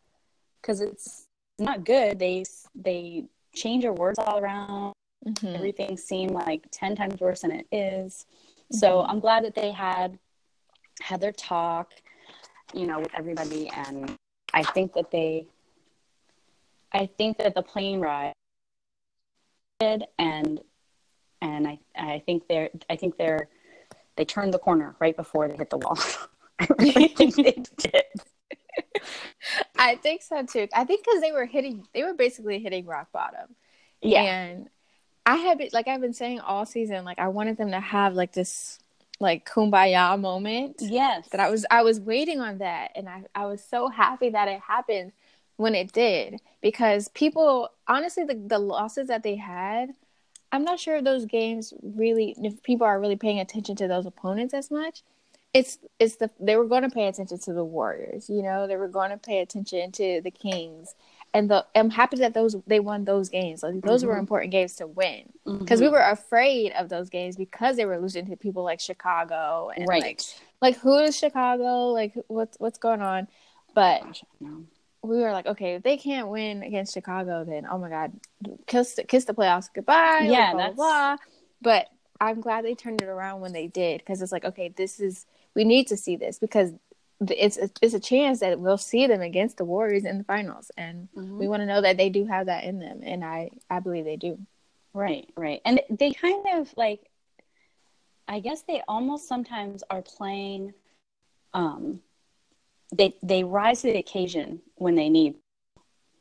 because 0.61 0.81
it's 0.81 1.25
not 1.59 1.85
good. 1.85 2.17
They 2.17 2.43
they 2.73 3.25
change 3.53 3.83
your 3.83 3.93
words 3.93 4.17
all 4.17 4.39
around. 4.39 4.93
Mm-hmm. 5.27 5.55
Everything 5.55 5.97
seemed 5.97 6.31
like 6.31 6.67
10 6.71 6.95
times 6.95 7.19
worse 7.19 7.41
than 7.41 7.51
it 7.51 7.67
is. 7.71 8.25
Mm-hmm. 8.25 8.77
So 8.77 9.01
I'm 9.01 9.19
glad 9.19 9.43
that 9.45 9.55
they 9.55 9.71
had 9.71 10.19
had 11.01 11.19
their 11.19 11.31
talk, 11.31 11.93
you 12.73 12.87
know, 12.87 12.99
with 12.99 13.13
everybody 13.15 13.69
and 13.69 14.15
I 14.53 14.63
think 14.63 14.93
that 14.93 15.11
they 15.11 15.47
I 16.91 17.07
think 17.17 17.37
that 17.39 17.55
the 17.55 17.61
plane 17.61 17.99
ride 17.99 18.33
did 19.79 20.05
and 20.17 20.61
and 21.41 21.67
I 21.67 21.79
I 21.95 22.23
think 22.25 22.47
they're 22.47 22.69
I 22.89 22.95
think 22.95 23.17
they're 23.17 23.49
they 24.15 24.25
turned 24.25 24.53
the 24.53 24.59
corner 24.59 24.95
right 24.99 25.15
before 25.15 25.47
they 25.47 25.55
hit 25.55 25.69
the 25.69 25.77
wall. 25.77 25.99
I 26.59 26.67
really 26.79 27.07
think 27.09 27.35
they 27.35 27.51
did. 27.77 28.03
I 29.77 29.95
think 29.97 30.21
so 30.21 30.43
too. 30.43 30.67
I 30.73 30.85
think 30.85 31.05
because 31.05 31.21
they 31.21 31.31
were 31.31 31.45
hitting, 31.45 31.85
they 31.93 32.03
were 32.03 32.13
basically 32.13 32.59
hitting 32.59 32.85
rock 32.85 33.11
bottom. 33.11 33.55
Yeah. 34.01 34.21
And 34.21 34.69
I 35.25 35.35
have 35.37 35.57
been, 35.57 35.69
like 35.73 35.87
I've 35.87 36.01
been 36.01 36.13
saying 36.13 36.39
all 36.39 36.65
season, 36.65 37.05
like 37.05 37.19
I 37.19 37.27
wanted 37.27 37.57
them 37.57 37.71
to 37.71 37.79
have 37.79 38.13
like 38.13 38.33
this 38.33 38.79
like 39.19 39.49
kumbaya 39.49 40.19
moment. 40.19 40.77
Yes. 40.79 41.27
That 41.29 41.39
I 41.39 41.49
was 41.49 41.65
I 41.71 41.81
was 41.83 41.99
waiting 41.99 42.39
on 42.39 42.59
that, 42.59 42.91
and 42.95 43.09
I 43.09 43.23
I 43.33 43.45
was 43.45 43.63
so 43.63 43.87
happy 43.89 44.29
that 44.29 44.47
it 44.47 44.59
happened 44.61 45.11
when 45.57 45.73
it 45.73 45.91
did 45.93 46.39
because 46.61 47.07
people 47.09 47.69
honestly 47.87 48.23
the 48.23 48.35
the 48.35 48.59
losses 48.59 49.07
that 49.07 49.23
they 49.23 49.35
had. 49.35 49.93
I'm 50.51 50.63
not 50.63 50.79
sure 50.79 50.97
if 50.97 51.03
those 51.03 51.25
games 51.25 51.73
really, 51.83 52.33
if 52.37 52.63
people 52.63 52.87
are 52.87 52.99
really 52.99 53.17
paying 53.17 53.39
attention 53.39 53.75
to 53.77 53.89
those 53.89 54.05
opponents 54.05 54.53
as 54.53 54.71
much 54.71 55.01
it's 55.55 55.79
it's 55.99 56.17
the 56.17 56.29
they 56.37 56.57
were 56.57 56.65
going 56.65 56.83
to 56.83 56.89
pay 56.89 57.07
attention 57.07 57.39
to 57.39 57.53
the 57.53 57.63
Warriors, 57.63 58.29
you 58.29 58.43
know, 58.43 58.67
they 58.67 58.75
were 58.75 58.89
going 58.89 59.11
to 59.11 59.17
pay 59.17 59.39
attention 59.39 59.89
to 59.93 60.19
the 60.21 60.29
Kings, 60.29 60.93
and 61.35 61.49
the 61.49 61.65
I'm 61.75 61.89
happy 61.89 62.17
that 62.17 62.33
those 62.33 62.55
they 62.65 62.79
won 62.79 63.03
those 63.03 63.27
games. 63.27 63.61
Like 63.61 63.81
those 63.81 64.01
mm-hmm. 64.01 64.09
were 64.11 64.17
important 64.17 64.53
games 64.53 64.77
to 64.77 64.87
win 64.87 65.23
because 65.43 65.81
mm-hmm. 65.81 65.87
we 65.87 65.89
were 65.89 65.99
afraid 65.99 66.71
of 66.71 66.87
those 66.87 67.09
games 67.09 67.35
because 67.35 67.75
they 67.75 67.83
were 67.83 67.99
losing 67.99 68.25
to 68.27 68.37
people 68.37 68.63
like 68.63 68.79
Chicago 68.79 69.69
and 69.75 69.85
right. 69.85 70.01
like 70.01 70.21
like 70.61 70.77
who 70.77 70.97
is 70.99 71.17
Chicago? 71.17 71.87
Like 71.87 72.13
what's 72.27 72.57
what's 72.57 72.79
going 72.79 73.01
on? 73.01 73.27
But 73.73 74.21
we 75.01 75.17
were 75.17 75.33
like, 75.33 75.45
okay, 75.45 75.75
if 75.75 75.83
they 75.83 75.97
can't 75.97 76.29
win 76.29 76.63
against 76.63 76.93
Chicago, 76.93 77.43
then 77.43 77.67
oh 77.69 77.77
my 77.79 77.89
god, 77.89 78.13
kiss 78.65 78.97
kiss 79.09 79.25
the 79.25 79.33
playoffs 79.33 79.67
goodbye. 79.75 80.29
Yeah, 80.31 80.53
blah, 80.53 80.67
blah, 80.67 80.73
blah. 80.73 81.17
But 81.61 81.87
I'm 82.21 82.39
glad 82.39 82.63
they 82.63 82.75
turned 82.75 83.01
it 83.01 83.09
around 83.09 83.41
when 83.41 83.51
they 83.51 83.67
did 83.67 83.99
because 83.99 84.21
it's 84.21 84.31
like, 84.31 84.45
okay, 84.45 84.69
this 84.69 85.01
is 85.01 85.25
we 85.53 85.65
need 85.65 85.87
to 85.87 85.97
see 85.97 86.15
this 86.15 86.39
because 86.39 86.71
it's 87.21 87.57
it's 87.81 87.93
a 87.93 87.99
chance 87.99 88.41
that 88.41 88.59
we'll 88.59 88.77
see 88.77 89.07
them 89.07 89.21
against 89.21 89.57
the 89.57 89.65
Warriors 89.65 90.03
in 90.03 90.17
the 90.17 90.23
finals, 90.23 90.71
and 90.77 91.07
mm-hmm. 91.15 91.37
we 91.37 91.47
want 91.47 91.61
to 91.61 91.65
know 91.65 91.81
that 91.81 91.97
they 91.97 92.09
do 92.09 92.25
have 92.25 92.47
that 92.47 92.63
in 92.63 92.79
them, 92.79 93.01
and 93.03 93.23
I 93.23 93.51
I 93.69 93.79
believe 93.79 94.05
they 94.05 94.17
do. 94.17 94.37
Right, 94.93 95.29
right, 95.35 95.61
and 95.65 95.81
they 95.89 96.11
kind 96.11 96.45
of 96.53 96.73
like, 96.77 97.09
I 98.27 98.39
guess 98.39 98.63
they 98.63 98.81
almost 98.87 99.27
sometimes 99.27 99.83
are 99.89 100.01
playing. 100.01 100.73
Um, 101.53 102.01
they 102.93 103.15
they 103.23 103.43
rise 103.43 103.81
to 103.81 103.91
the 103.91 103.97
occasion 103.97 104.61
when 104.75 104.95
they 104.95 105.09
need. 105.09 105.35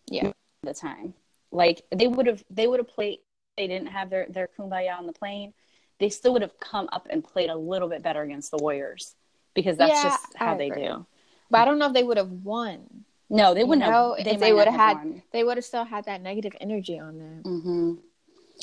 Yeah, 0.07 0.33
the 0.63 0.75
time. 0.75 1.15
Like 1.51 1.83
they 1.91 2.07
would 2.07 2.27
have 2.27 2.45
they 2.51 2.67
would 2.67 2.81
have 2.81 2.89
played. 2.89 3.19
They 3.57 3.67
didn't 3.67 3.89
have 3.89 4.11
their 4.11 4.27
their 4.29 4.49
kumbaya 4.59 4.97
on 4.97 5.07
the 5.07 5.13
plane. 5.13 5.55
They 5.99 6.09
still 6.09 6.33
would 6.33 6.43
have 6.43 6.59
come 6.59 6.89
up 6.93 7.07
and 7.11 7.23
played 7.23 7.51
a 7.51 7.57
little 7.57 7.89
bit 7.89 8.03
better 8.03 8.23
against 8.23 8.51
the 8.51 8.59
Warriors 8.59 9.15
because 9.55 9.77
that's 9.77 9.93
yeah, 9.93 10.03
just 10.03 10.37
how 10.37 10.57
they 10.57 10.71
do. 10.71 11.07
But 11.51 11.61
I 11.61 11.65
don't 11.65 11.79
know 11.79 11.87
if 11.87 11.93
they 11.93 12.03
would 12.03 12.17
have 12.17 12.31
won. 12.31 13.05
No, 13.31 13.55
they 13.55 13.65
wouldn't. 13.65 13.87
You 13.87 13.93
know, 13.93 14.15
have, 14.15 14.25
they, 14.25 14.37
they 14.37 14.53
would 14.53 14.67
have 14.67 14.79
had. 14.79 14.97
Won. 14.99 15.23
They 15.33 15.45
would 15.45 15.57
have 15.57 15.65
still 15.65 15.85
had 15.85 16.05
that 16.07 16.21
negative 16.21 16.55
energy 16.61 16.99
on 16.99 17.19
them. 17.19 17.43
Mm-hmm. 17.45 17.93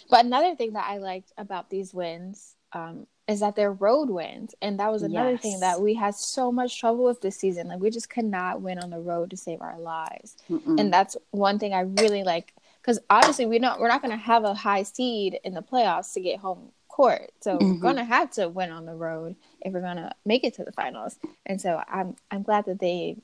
But 0.10 0.26
another 0.26 0.56
thing 0.56 0.74
that 0.74 0.88
I 0.88 0.98
liked 0.98 1.32
about 1.38 1.70
these 1.70 1.94
wins, 1.94 2.56
um, 2.74 3.08
is 3.28 3.40
that 3.40 3.56
they're 3.56 3.72
road 3.72 4.10
wins. 4.10 4.54
And 4.62 4.80
that 4.80 4.92
was 4.92 5.04
another 5.04 5.32
yes. 5.32 5.42
thing 5.42 5.60
that 5.62 5.82
we 5.82 5.94
had 5.94 6.16
so 6.16 6.52
much 6.52 6.80
trouble 6.80 7.06
with 7.06 7.22
this 7.22 7.38
season. 7.38 7.68
Like 7.68 7.80
we 7.80 7.90
just 7.90 8.10
could 8.10 8.26
not 8.26 8.62
win 8.62 8.80
on 8.80 8.90
the 8.90 9.00
road 9.00 9.30
to 9.32 9.38
save 9.38 9.62
our 9.62 9.80
lives. 9.80 10.38
Mm-mm. 10.50 10.80
And 10.80 10.94
that's 10.94 11.18
one 11.32 11.58
thing 11.58 11.74
I 11.74 11.82
really 11.82 12.24
like 12.24 12.54
because 12.82 13.00
obviously 13.10 13.46
we 13.46 13.60
don't 13.60 13.80
we're 13.80 13.88
not 13.88 14.02
going 14.02 14.12
to 14.12 14.18
have 14.18 14.44
a 14.44 14.54
high 14.54 14.84
seed 14.84 15.40
in 15.44 15.54
the 15.54 15.62
playoffs 15.62 16.14
to 16.14 16.22
get 16.22 16.40
home 16.40 16.72
court. 16.92 17.32
So 17.42 17.58
mm-hmm. 17.58 17.84
we're 17.84 17.94
to 17.94 18.04
have 18.04 18.32
to 18.32 18.50
win 18.50 18.72
on 18.72 18.86
the 18.86 18.94
road 18.94 19.36
if 19.62 19.74
we're 19.74 19.82
to 19.82 20.12
make 20.26 20.44
it 20.44 20.56
to 20.56 20.64
the 20.64 20.72
finals. 20.72 21.18
And 21.46 21.62
so 21.62 21.82
I'm 21.88 22.16
I'm 22.30 22.44
glad 22.44 22.66
that 22.66 22.80
they 22.80 23.18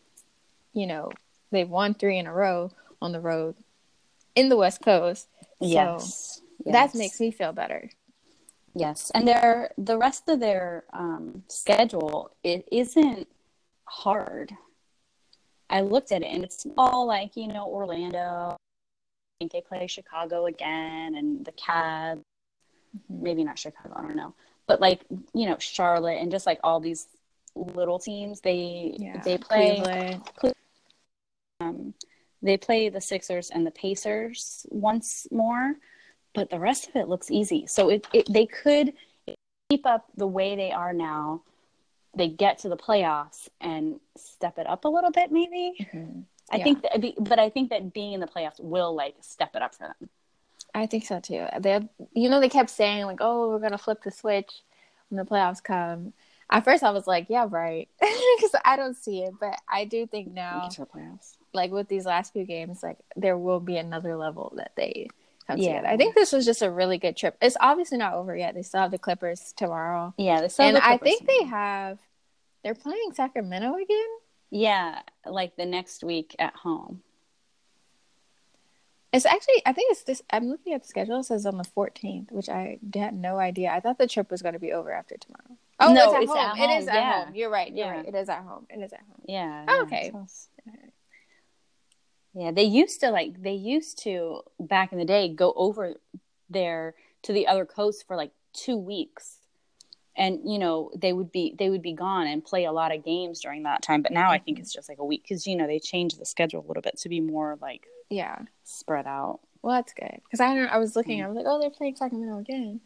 you 0.74 0.86
know, 0.86 1.12
they've 1.52 1.70
won 1.70 1.96
3 1.96 2.20
in 2.20 2.28
a 2.28 2.34
row 2.34 2.72
on 3.02 3.12
the 3.12 3.20
road 3.20 3.56
in 4.36 4.50
the 4.50 4.56
West 4.56 4.82
Coast. 4.84 5.28
Yes. 5.60 6.38
So 6.38 6.44
yes. 6.66 6.74
that 6.74 6.98
makes 6.98 7.20
me 7.20 7.32
feel 7.32 7.52
better. 7.52 7.90
Yes, 8.76 9.12
and 9.16 9.28
their 9.28 9.72
the 9.80 9.98
rest 9.98 10.30
of 10.30 10.40
their 10.40 10.84
um, 10.94 11.44
schedule 11.48 12.30
it 12.44 12.68
isn't 12.72 13.28
hard. 13.86 14.52
I 15.68 15.82
looked 15.82 16.12
at 16.12 16.22
it 16.22 16.28
and 16.28 16.44
it's 16.44 16.68
all 16.78 17.08
like 17.08 17.36
you 17.36 17.48
know 17.48 17.66
Orlando. 17.66 18.56
I 18.56 18.58
think 19.40 19.52
they 19.52 19.62
play 19.62 19.88
Chicago 19.88 20.46
again 20.46 21.16
and 21.16 21.44
the 21.44 21.54
Cavs. 21.54 22.22
Mm-hmm. 22.96 23.24
Maybe 23.24 23.44
not 23.44 23.60
Chicago. 23.60 23.94
I 23.96 24.02
don't 24.02 24.16
know, 24.16 24.34
but 24.68 24.82
like 24.82 25.02
you 25.34 25.48
know 25.48 25.58
Charlotte 25.60 26.20
and 26.20 26.32
just 26.32 26.46
like 26.46 26.60
all 26.64 26.80
these 26.80 27.08
little 27.56 28.00
teams. 28.00 28.42
They 28.42 28.96
yeah, 28.98 29.22
they 29.22 29.38
play. 29.38 30.20
Um, 31.60 31.94
they 32.44 32.56
play 32.56 32.90
the 32.90 33.02
Sixers 33.02 33.50
and 33.50 33.66
the 33.66 33.72
Pacers 33.72 34.68
once 34.70 35.26
more 35.32 35.76
but 36.38 36.52
the 36.52 36.60
rest 36.60 36.88
of 36.88 36.96
it 36.96 37.10
looks 37.10 37.32
easy. 37.32 37.66
So 37.66 37.90
it, 37.90 38.08
it 38.14 38.32
they 38.32 38.46
could 38.46 38.94
keep 39.72 39.88
up 39.88 40.06
the 40.16 40.28
way 40.28 40.56
they 40.56 40.72
are 40.72 40.94
now. 40.94 41.42
They 42.16 42.30
get 42.30 42.60
to 42.60 42.70
the 42.70 42.78
playoffs 42.78 43.50
and 43.60 44.00
step 44.16 44.60
it 44.60 44.68
up 44.68 44.86
a 44.86 44.88
little 44.88 45.10
bit, 45.10 45.32
maybe. 45.32 45.74
Mm-hmm. 45.80 46.20
I 46.52 46.58
yeah. 46.58 46.64
think 46.64 46.82
that, 46.84 47.14
but 47.20 47.40
I 47.40 47.50
think 47.50 47.72
that 47.72 47.92
being 47.92 48.14
in 48.14 48.20
the 48.20 48.28
playoffs 48.28 48.60
will 48.60 48.96
like 48.96 49.16
step 49.22 49.56
it 49.56 49.64
up 49.64 49.74
for 49.74 49.96
them. 50.00 50.10
I 50.78 50.86
think 50.86 51.06
so 51.06 51.20
too. 51.20 51.48
They, 51.60 51.88
you 52.14 52.30
know, 52.30 52.40
they 52.40 52.50
kept 52.50 52.70
saying 52.70 53.06
like, 53.06 53.18
"Oh, 53.20 53.50
we're 53.50 53.60
gonna 53.60 53.80
flip 53.80 54.04
the 54.04 54.12
switch 54.12 54.62
when 55.10 55.18
the 55.18 55.30
playoffs 55.30 55.64
come." 55.64 56.14
At 56.52 56.64
first, 56.64 56.84
I 56.84 56.92
was 56.92 57.08
like, 57.08 57.26
"Yeah, 57.30 57.48
right," 57.50 57.90
because 58.00 58.56
I 58.64 58.76
don't 58.76 58.96
see 58.96 59.24
it, 59.24 59.34
but 59.40 59.60
I 59.68 59.86
do 59.86 60.06
think 60.06 60.32
now, 60.32 60.70
like 61.52 61.72
with 61.72 61.88
these 61.88 62.06
last 62.06 62.32
few 62.32 62.46
games, 62.46 62.84
like 62.84 62.98
there 63.16 63.38
will 63.38 63.60
be 63.60 63.78
another 63.78 64.16
level 64.16 64.54
that 64.58 64.74
they 64.78 65.08
come 65.48 65.58
yeah. 65.58 65.78
together. 65.78 65.88
I 65.88 65.98
think 65.98 66.14
this 66.14 66.32
was 66.32 66.46
just 66.46 66.62
a 66.62 66.70
really 66.70 67.00
good 67.00 67.18
trip. 67.18 67.36
It's 67.42 67.58
obviously 67.60 67.98
not 67.98 68.14
over 68.14 68.38
yet. 68.38 68.54
They 68.54 68.62
still 68.62 68.82
have 68.82 68.92
the 68.92 69.00
Clippers 69.00 69.54
tomorrow. 69.58 70.14
Yeah, 70.18 70.42
they 70.42 70.50
still 70.50 70.68
and 70.68 70.78
I 70.78 70.98
think 70.98 71.22
tomorrow. 71.22 71.40
they 71.40 71.46
have. 71.48 71.98
They're 72.64 72.76
playing 72.76 73.14
Sacramento 73.14 73.74
again. 73.74 74.08
Yeah, 74.52 75.02
like 75.26 75.56
the 75.56 75.66
next 75.66 76.04
week 76.04 76.36
at 76.38 76.56
home. 76.56 77.02
It's 79.14 79.26
actually, 79.26 79.62
I 79.66 79.72
think 79.72 79.92
it's 79.92 80.04
this. 80.04 80.22
I'm 80.32 80.50
looking 80.50 80.74
at 80.74 80.82
the 80.82 80.88
schedule. 80.88 81.20
It 81.20 81.24
says 81.24 81.46
on 81.46 81.58
the 81.58 81.64
14th, 81.64 82.32
which 82.32 82.50
I 82.50 82.80
had 82.94 83.16
no 83.16 83.38
idea. 83.38 83.72
I 83.72 83.80
thought 83.80 83.98
the 83.98 84.08
trip 84.08 84.30
was 84.30 84.42
going 84.42 84.54
to 84.54 84.60
be 84.60 84.74
over 84.74 84.92
after 84.92 85.16
tomorrow. 85.18 85.58
Oh, 85.80 85.94
no, 85.94 86.06
it's, 86.06 86.14
at, 86.14 86.24
it's 86.24 86.32
home. 86.32 86.40
at 86.40 86.58
home. 86.58 86.70
It 86.70 86.74
is 86.82 86.88
at 86.88 86.94
yeah. 86.96 87.26
home. 87.26 87.36
You're 87.36 87.50
right. 87.50 87.74
You're 87.74 87.86
yeah. 87.86 87.92
right. 87.92 88.06
It 88.06 88.16
is 88.16 88.30
at 88.30 88.44
home. 88.44 88.68
It 88.70 88.82
is 88.82 88.92
at 88.92 89.00
home. 89.00 89.22
Yeah. 89.26 89.66
Oh, 89.68 89.82
okay. 89.84 90.12
Yeah, 90.14 90.74
yeah, 92.34 92.52
they 92.52 92.64
used 92.64 93.00
to 93.00 93.10
like 93.10 93.42
they 93.42 93.54
used 93.54 94.04
to 94.04 94.42
back 94.60 94.92
in 94.92 95.00
the 95.00 95.06
day 95.06 95.34
go 95.34 95.54
over 95.56 95.96
there 96.50 96.94
to 97.24 97.34
the 97.34 97.48
other 97.48 97.66
coast 97.66 98.06
for 98.06 98.16
like 98.16 98.32
2 98.54 98.78
weeks. 98.78 99.37
And 100.18 100.40
you 100.44 100.60
know, 100.60 100.92
they 100.96 101.14
would 101.14 101.32
be 101.32 101.56
they 101.58 101.70
would 101.70 101.82
be 101.82 101.94
gone 101.94 102.28
and 102.28 102.44
play 102.44 102.66
a 102.66 102.72
lot 102.72 102.94
of 102.94 103.06
games 103.06 103.40
during 103.40 103.64
that 103.64 103.82
time, 103.82 104.02
but 104.02 104.12
now 104.12 104.32
I 104.32 104.40
think 104.40 104.60
it's 104.60 104.74
just 104.74 104.90
like 104.90 104.98
a 105.00 105.06
week 105.06 105.26
cuz 105.28 105.46
you 105.46 105.56
know, 105.56 105.68
they 105.68 105.80
changed 105.80 106.20
the 106.20 106.26
schedule 106.26 106.62
a 106.66 106.68
little 106.68 106.82
bit 106.82 106.98
to 106.98 107.10
be 107.10 107.20
more 107.20 107.58
like 107.62 107.88
yeah, 108.10 108.40
spread 108.64 109.06
out. 109.06 109.40
Well, 109.62 109.76
that's 109.76 109.94
good. 109.94 110.22
Cuz 110.32 110.40
I 110.40 110.56
I 110.66 110.78
was 110.78 110.96
looking, 110.96 111.20
mm. 111.20 111.26
I 111.26 111.28
was 111.28 111.36
like, 111.36 111.46
"Oh, 111.48 111.60
they're 111.60 111.70
playing 111.70 111.96
Sacramento 111.96 112.40
again." 112.40 112.82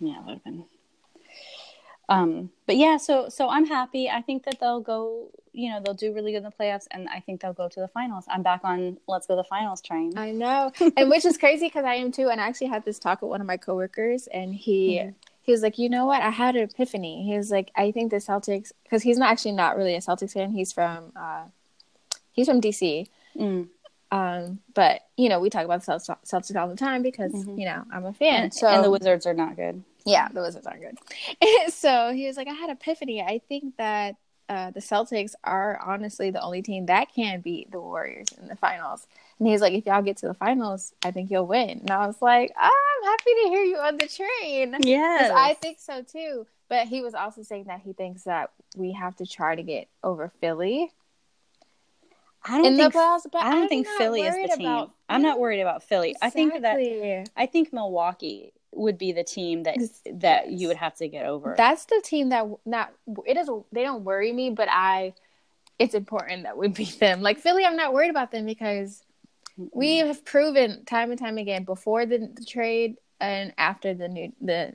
yeah, 0.00 0.14
that 0.14 0.24
would 0.26 0.34
have 0.34 0.44
been 0.44 0.64
um 2.08 2.50
but 2.66 2.76
yeah 2.76 2.96
so 2.96 3.28
so 3.28 3.48
i'm 3.48 3.66
happy 3.66 4.10
i 4.10 4.20
think 4.20 4.44
that 4.44 4.58
they'll 4.60 4.80
go 4.80 5.30
you 5.52 5.70
know 5.70 5.80
they'll 5.82 5.94
do 5.94 6.12
really 6.12 6.32
good 6.32 6.38
in 6.38 6.44
the 6.44 6.50
playoffs 6.50 6.86
and 6.90 7.08
i 7.08 7.18
think 7.20 7.40
they'll 7.40 7.54
go 7.54 7.68
to 7.68 7.80
the 7.80 7.88
finals 7.88 8.24
i'm 8.28 8.42
back 8.42 8.60
on 8.62 8.98
let's 9.08 9.26
go 9.26 9.34
to 9.34 9.36
the 9.36 9.48
finals 9.48 9.80
train 9.80 10.12
i 10.16 10.30
know 10.30 10.70
and 10.96 11.08
which 11.08 11.24
is 11.24 11.38
crazy 11.38 11.66
because 11.66 11.84
i 11.84 11.94
am 11.94 12.12
too 12.12 12.28
and 12.28 12.40
i 12.40 12.46
actually 12.46 12.66
had 12.66 12.84
this 12.84 12.98
talk 12.98 13.22
with 13.22 13.30
one 13.30 13.40
of 13.40 13.46
my 13.46 13.56
coworkers 13.56 14.26
and 14.28 14.54
he 14.54 14.98
mm-hmm. 15.02 15.10
He 15.44 15.52
was 15.52 15.62
like 15.62 15.78
you 15.78 15.88
know 15.88 16.06
what 16.06 16.22
i 16.22 16.30
had 16.30 16.56
an 16.56 16.62
epiphany 16.62 17.24
he 17.24 17.36
was 17.36 17.50
like 17.50 17.70
i 17.76 17.90
think 17.90 18.10
the 18.10 18.16
celtics 18.16 18.72
because 18.82 19.02
he's 19.02 19.18
not 19.18 19.30
actually 19.30 19.52
not 19.52 19.76
really 19.76 19.94
a 19.94 20.00
celtics 20.00 20.32
fan 20.32 20.50
he's 20.50 20.72
from 20.72 21.12
uh 21.16 21.44
he's 22.32 22.48
from 22.48 22.60
dc 22.60 23.06
mm. 23.36 23.68
um 24.10 24.58
but 24.74 25.02
you 25.16 25.28
know 25.28 25.40
we 25.40 25.50
talk 25.50 25.64
about 25.64 25.84
the 25.84 25.92
celtics 26.24 26.56
all 26.56 26.68
the 26.68 26.76
time 26.76 27.02
because 27.02 27.32
mm-hmm. 27.32 27.58
you 27.58 27.64
know 27.64 27.84
i'm 27.92 28.04
a 28.04 28.12
fan 28.12 28.44
and, 28.44 28.54
so 28.54 28.66
and 28.66 28.84
the 28.84 28.90
wizards 28.90 29.26
are 29.26 29.34
not 29.34 29.56
good 29.56 29.82
yeah, 30.04 30.28
the 30.28 30.42
Wizards 30.42 30.66
aren't 30.66 30.82
good. 30.82 31.72
so 31.72 32.12
he 32.12 32.26
was 32.26 32.36
like, 32.36 32.48
I 32.48 32.52
had 32.52 32.70
epiphany. 32.70 33.22
I 33.22 33.40
think 33.48 33.76
that 33.78 34.16
uh, 34.48 34.70
the 34.70 34.80
Celtics 34.80 35.32
are 35.42 35.80
honestly 35.84 36.30
the 36.30 36.42
only 36.42 36.62
team 36.62 36.86
that 36.86 37.14
can 37.14 37.40
beat 37.40 37.70
the 37.70 37.80
Warriors 37.80 38.28
in 38.40 38.48
the 38.48 38.56
finals. 38.56 39.06
And 39.38 39.48
he's 39.48 39.60
like, 39.60 39.72
if 39.72 39.86
y'all 39.86 40.02
get 40.02 40.18
to 40.18 40.28
the 40.28 40.34
finals, 40.34 40.92
I 41.04 41.10
think 41.10 41.30
you'll 41.30 41.46
win. 41.46 41.70
And 41.70 41.90
I 41.90 42.06
was 42.06 42.22
like, 42.22 42.52
oh, 42.60 43.00
I'm 43.02 43.10
happy 43.10 43.30
to 43.42 43.48
hear 43.48 43.62
you 43.64 43.76
on 43.78 43.96
the 43.96 44.06
train. 44.06 44.76
Yes. 44.80 45.32
I 45.34 45.54
think 45.54 45.78
so 45.80 46.02
too. 46.02 46.46
But 46.68 46.86
he 46.86 47.02
was 47.02 47.14
also 47.14 47.42
saying 47.42 47.64
that 47.64 47.80
he 47.80 47.92
thinks 47.92 48.22
that 48.24 48.50
we 48.76 48.92
have 48.92 49.16
to 49.16 49.26
try 49.26 49.54
to 49.54 49.62
get 49.62 49.88
over 50.02 50.30
Philly. 50.40 50.90
I 52.46 52.62
don't 52.62 52.76
think 52.76 52.94
playoffs, 52.94 53.26
I 53.34 53.50
don't 53.50 53.62
I'm 53.62 53.68
think 53.68 53.86
Philly 53.86 54.22
is 54.22 54.34
the 54.34 54.56
team. 54.56 54.66
About, 54.66 54.92
I'm 55.08 55.22
not 55.22 55.40
worried 55.40 55.60
about 55.60 55.82
Philly. 55.82 56.10
Exactly. 56.10 56.26
I 56.26 56.30
think 56.30 56.62
that 56.62 57.30
I 57.36 57.46
think 57.46 57.72
Milwaukee 57.72 58.52
would 58.72 58.98
be 58.98 59.12
the 59.12 59.24
team 59.24 59.62
that 59.62 59.78
that 60.12 60.50
you 60.50 60.68
would 60.68 60.76
have 60.76 60.94
to 60.96 61.08
get 61.08 61.26
over. 61.26 61.54
That's 61.56 61.86
the 61.86 62.02
team 62.04 62.28
that 62.30 62.46
not 62.66 62.92
it 63.26 63.34
doesn't 63.34 63.64
they 63.72 63.82
don't 63.82 64.04
worry 64.04 64.32
me, 64.32 64.50
but 64.50 64.68
I 64.70 65.14
it's 65.78 65.94
important 65.94 66.42
that 66.42 66.56
we 66.56 66.68
beat 66.68 66.98
them. 66.98 67.22
Like 67.22 67.38
Philly, 67.38 67.64
I'm 67.64 67.76
not 67.76 67.92
worried 67.92 68.10
about 68.10 68.30
them 68.30 68.46
because. 68.46 69.02
We 69.56 69.98
have 69.98 70.24
proven 70.24 70.84
time 70.84 71.10
and 71.10 71.18
time 71.18 71.38
again 71.38 71.64
before 71.64 72.06
the, 72.06 72.30
the, 72.34 72.44
trade 72.44 72.96
and 73.20 73.52
after 73.56 73.94
the 73.94 74.08
new 74.08 74.32
the 74.40 74.72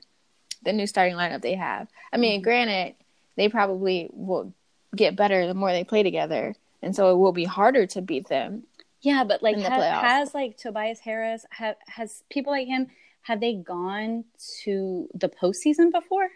the 0.62 0.72
new 0.72 0.86
starting 0.86 1.16
lineup 1.16 1.42
they 1.42 1.54
have. 1.54 1.88
I 2.12 2.16
mean, 2.16 2.40
mm-hmm. 2.40 2.44
granted, 2.44 2.94
they 3.36 3.48
probably 3.48 4.08
will 4.12 4.52
get 4.94 5.16
better 5.16 5.46
the 5.46 5.54
more 5.54 5.72
they 5.72 5.84
play 5.84 6.02
together, 6.02 6.54
and 6.82 6.94
so 6.94 7.10
it 7.12 7.18
will 7.18 7.32
be 7.32 7.44
harder 7.44 7.86
to 7.88 8.02
beat 8.02 8.28
them. 8.28 8.64
Yeah, 9.02 9.24
but 9.24 9.42
like 9.42 9.58
ha- 9.58 9.80
has 9.80 10.34
like 10.34 10.56
Tobias 10.56 11.00
Harris 11.00 11.46
have 11.50 11.76
has 11.86 12.22
people 12.30 12.52
like 12.52 12.66
him 12.66 12.88
have 13.22 13.40
they 13.40 13.54
gone 13.54 14.24
to 14.62 15.08
the 15.14 15.28
postseason 15.28 15.92
before? 15.92 16.30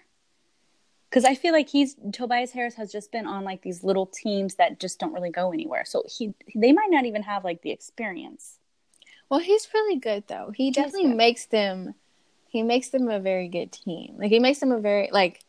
Because 1.15 1.25
I 1.25 1.37
feel 1.37 1.53
like 1.53 1.69
he's 1.69 1.95
Tobias 2.13 2.51
Harris 2.51 2.75
has 2.75 2.91
just 2.91 3.13
been 3.13 3.25
on 3.25 3.45
like 3.45 3.63
these 3.63 3.85
little 3.85 4.07
teams 4.07 4.57
that 4.57 4.81
just 4.81 4.99
don't 4.99 5.13
really 5.13 5.31
go 5.31 5.53
anywhere. 5.53 5.85
So 5.85 6.03
he 6.09 6.35
they 6.57 6.73
might 6.73 6.91
not 6.91 7.05
even 7.05 7.23
have 7.23 7.45
like 7.45 7.63
the 7.63 7.71
experience. 7.71 8.59
Well, 9.29 9.39
he's 9.39 9.69
really 9.73 10.01
good 10.01 10.25
though. 10.27 10.51
He, 10.53 10.65
he 10.65 10.71
definitely 10.73 11.15
makes 11.15 11.47
them 11.47 11.95
he 12.49 12.65
makes 12.65 12.89
them 12.89 13.09
a 13.09 13.21
very 13.21 13.47
good 13.47 13.71
team. 13.71 14.17
Like 14.19 14.33
he 14.33 14.41
makes 14.41 14.59
them 14.59 14.73
a 14.73 14.81
very 14.81 15.09
like 15.13 15.45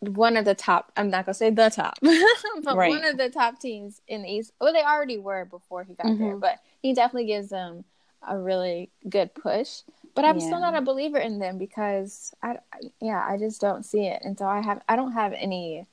one 0.00 0.36
of 0.36 0.44
the 0.44 0.54
top 0.54 0.92
I'm 0.94 1.08
not 1.08 1.24
gonna 1.24 1.32
say 1.32 1.48
the 1.48 1.70
top, 1.70 1.98
but 2.02 2.76
right. 2.76 2.90
one 2.90 3.06
of 3.06 3.16
the 3.16 3.30
top 3.30 3.58
teams 3.58 4.02
in 4.06 4.20
the 4.20 4.28
East. 4.28 4.52
Well, 4.60 4.74
they 4.74 4.82
already 4.82 5.16
were 5.16 5.46
before 5.46 5.84
he 5.84 5.94
got 5.94 6.08
mm-hmm. 6.08 6.22
there, 6.22 6.36
but 6.36 6.58
he 6.82 6.92
definitely 6.92 7.28
gives 7.28 7.48
them 7.48 7.86
a 8.28 8.36
really 8.36 8.90
good 9.08 9.34
push. 9.34 9.80
But 10.14 10.24
I'm 10.24 10.38
yeah. 10.38 10.46
still 10.46 10.60
not 10.60 10.76
a 10.76 10.82
believer 10.82 11.18
in 11.18 11.38
them 11.38 11.58
because 11.58 12.34
I, 12.42 12.58
yeah, 13.00 13.24
I 13.26 13.38
just 13.38 13.60
don't 13.60 13.84
see 13.84 14.06
it, 14.06 14.22
and 14.24 14.38
so 14.38 14.46
I 14.46 14.60
have 14.60 14.82
I 14.88 14.96
don't 14.96 15.12
have 15.12 15.32
any 15.32 15.86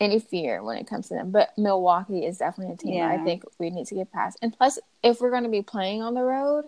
any 0.00 0.18
fear 0.18 0.62
when 0.62 0.76
it 0.76 0.86
comes 0.86 1.08
to 1.08 1.14
them. 1.14 1.30
But 1.30 1.56
Milwaukee 1.56 2.26
is 2.26 2.38
definitely 2.38 2.74
a 2.74 2.76
team 2.76 2.94
yeah. 2.94 3.08
I 3.08 3.18
think 3.18 3.44
we 3.58 3.70
need 3.70 3.86
to 3.86 3.94
get 3.94 4.12
past. 4.12 4.38
And 4.42 4.52
plus, 4.56 4.78
if 5.02 5.20
we're 5.20 5.30
going 5.30 5.44
to 5.44 5.48
be 5.48 5.62
playing 5.62 6.02
on 6.02 6.14
the 6.14 6.22
road, 6.22 6.66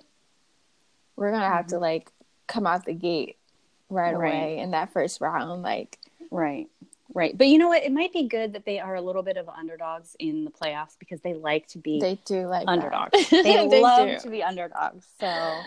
we're 1.17 1.31
going 1.31 1.43
to 1.43 1.49
have 1.49 1.67
mm-hmm. 1.67 1.77
to 1.77 1.79
like 1.79 2.11
come 2.47 2.67
out 2.67 2.85
the 2.85 2.95
gate 2.95 3.37
right, 3.91 4.17
right 4.17 4.33
away 4.33 4.59
in 4.59 4.71
that 4.73 4.93
first 4.93 5.21
round, 5.21 5.63
like 5.63 5.99
right. 6.31 6.69
Right. 7.15 7.39
But 7.39 7.47
you 7.47 7.57
know 7.57 7.69
what? 7.69 7.83
It 7.83 7.93
might 7.93 8.13
be 8.13 8.25
good 8.25 8.53
that 8.55 8.67
they 8.67 8.79
are 8.81 8.95
a 8.95 9.01
little 9.01 9.23
bit 9.23 9.37
of 9.37 9.49
underdogs 9.49 10.17
in 10.19 10.45
the 10.45 10.51
playoffs 10.51 10.99
because 10.99 11.21
they 11.21 11.35
like 11.35 11.67
to 11.69 11.79
be 11.79 12.01
They 12.01 12.19
do 12.27 12.47
like 12.47 12.65
underdogs. 12.67 13.13
They, 13.31 13.67
they, 13.69 13.81
love 13.81 14.09
do. 14.09 14.19
to 14.19 14.29
be 14.29 14.43
underdogs. 14.43 15.07
So 15.19 15.61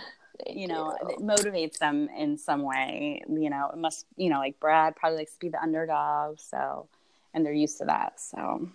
you 0.48 0.67
know, 0.67 0.96
it 1.10 1.19
motivates 1.19 1.77
them 1.77 2.10
in 2.17 2.38
some 2.38 2.62
way. 2.62 3.22
You 3.27 3.50
know, 3.50 3.69
it 3.74 3.77
must 3.77 4.05
you 4.15 4.29
know, 4.29 4.39
like 4.39 4.60
Brad 4.60 4.96
probably 4.96 5.19
likes 5.19 5.34
to 5.34 5.39
be 5.39 5.50
the 5.50 5.62
underdog, 5.62 6.39
so 6.39 6.88
and 7.34 7.46
they're 7.46 7.53
used 7.53 7.77
to 7.79 7.86
that. 7.86 8.19
So 8.19 8.69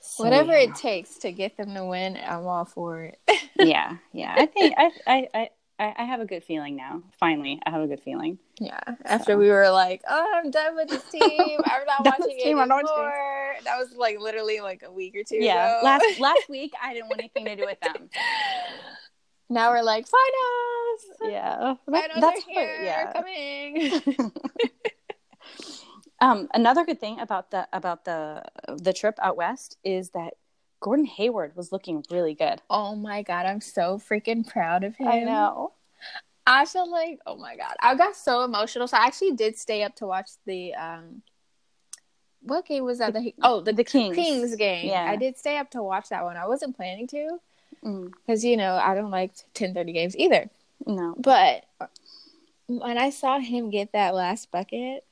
so, 0.00 0.24
whatever 0.24 0.52
yeah. 0.52 0.68
it 0.68 0.74
takes 0.74 1.16
to 1.18 1.32
get 1.32 1.56
them 1.56 1.74
to 1.74 1.84
win, 1.84 2.18
I'm 2.24 2.46
all 2.46 2.64
for 2.64 3.02
it. 3.04 3.18
yeah, 3.58 3.96
yeah. 4.12 4.34
I 4.36 4.46
think 4.46 4.74
I, 4.76 4.90
I, 5.06 5.28
I 5.34 5.50
I, 5.78 6.04
have 6.04 6.20
a 6.20 6.24
good 6.24 6.44
feeling 6.44 6.76
now. 6.76 7.02
Finally, 7.18 7.60
I 7.66 7.70
have 7.70 7.82
a 7.82 7.86
good 7.86 8.00
feeling. 8.00 8.38
Yeah. 8.60 8.78
After 9.04 9.32
so. 9.32 9.38
we 9.38 9.48
were 9.50 9.70
like, 9.70 10.02
"Oh, 10.08 10.32
I'm 10.36 10.50
done 10.50 10.76
with 10.76 10.88
this 10.88 11.02
team. 11.10 11.58
I'm 11.64 11.84
not 11.84 12.04
watching 12.04 12.38
it 12.38 12.46
anymore." 12.46 13.56
That 13.64 13.78
was 13.78 13.92
like 13.96 14.20
literally 14.20 14.60
like 14.60 14.82
a 14.86 14.92
week 14.92 15.16
or 15.16 15.24
two. 15.24 15.36
Yeah. 15.36 15.78
Ago. 15.78 15.84
last 15.84 16.20
last 16.20 16.42
week, 16.48 16.72
I 16.80 16.94
didn't 16.94 17.08
want 17.08 17.20
anything 17.20 17.44
to 17.46 17.56
do 17.56 17.66
with 17.66 17.80
them. 17.80 18.08
Now 19.48 19.70
we're 19.70 19.82
like 19.82 20.06
finals. 20.06 21.32
Yeah. 21.32 21.74
Finals 21.90 22.20
that's 22.20 22.40
are 22.40 22.50
here. 22.50 22.82
Yeah. 22.82 23.12
Coming. 23.12 24.32
um, 26.20 26.48
another 26.54 26.84
good 26.84 27.00
thing 27.00 27.20
about 27.20 27.50
the 27.50 27.68
about 27.72 28.04
the 28.04 28.42
the 28.68 28.92
trip 28.92 29.18
out 29.20 29.36
west 29.36 29.76
is 29.84 30.10
that 30.10 30.34
Gordon 30.80 31.06
Hayward 31.06 31.56
was 31.56 31.72
looking 31.72 32.04
really 32.10 32.34
good. 32.34 32.60
Oh 32.70 32.94
my 32.94 33.22
god, 33.22 33.46
I'm 33.46 33.60
so 33.60 33.98
freaking 33.98 34.46
proud 34.46 34.84
of 34.84 34.96
him. 34.96 35.08
I 35.08 35.20
know. 35.20 35.72
I 36.46 36.66
feel 36.66 36.90
like, 36.90 37.20
oh 37.26 37.36
my 37.36 37.56
god, 37.56 37.74
I 37.80 37.94
got 37.94 38.16
so 38.16 38.42
emotional. 38.42 38.86
So 38.86 38.98
I 38.98 39.06
actually 39.06 39.32
did 39.32 39.56
stay 39.56 39.82
up 39.82 39.96
to 39.96 40.06
watch 40.06 40.30
the 40.46 40.74
um 40.74 41.22
what 42.44 42.66
game 42.66 42.84
was 42.84 42.98
that? 42.98 43.14
The, 43.14 43.34
oh, 43.42 43.62
the, 43.62 43.72
the 43.72 43.84
Kings. 43.84 44.14
Kings 44.14 44.54
game. 44.56 44.88
Yeah, 44.88 45.06
I 45.08 45.16
did 45.16 45.38
stay 45.38 45.56
up 45.56 45.70
to 45.70 45.82
watch 45.82 46.10
that 46.10 46.24
one. 46.24 46.36
I 46.36 46.46
wasn't 46.46 46.76
planning 46.76 47.06
to 47.08 47.38
because 47.84 48.42
mm. 48.42 48.50
you 48.50 48.56
know 48.56 48.74
I 48.74 48.94
don't 48.94 49.10
like 49.10 49.32
10:30 49.54 49.92
games 49.92 50.16
either. 50.16 50.50
No, 50.86 51.14
but 51.18 51.64
when 52.66 52.98
I 52.98 53.10
saw 53.10 53.38
him 53.38 53.70
get 53.70 53.92
that 53.92 54.14
last 54.14 54.50
bucket, 54.50 55.04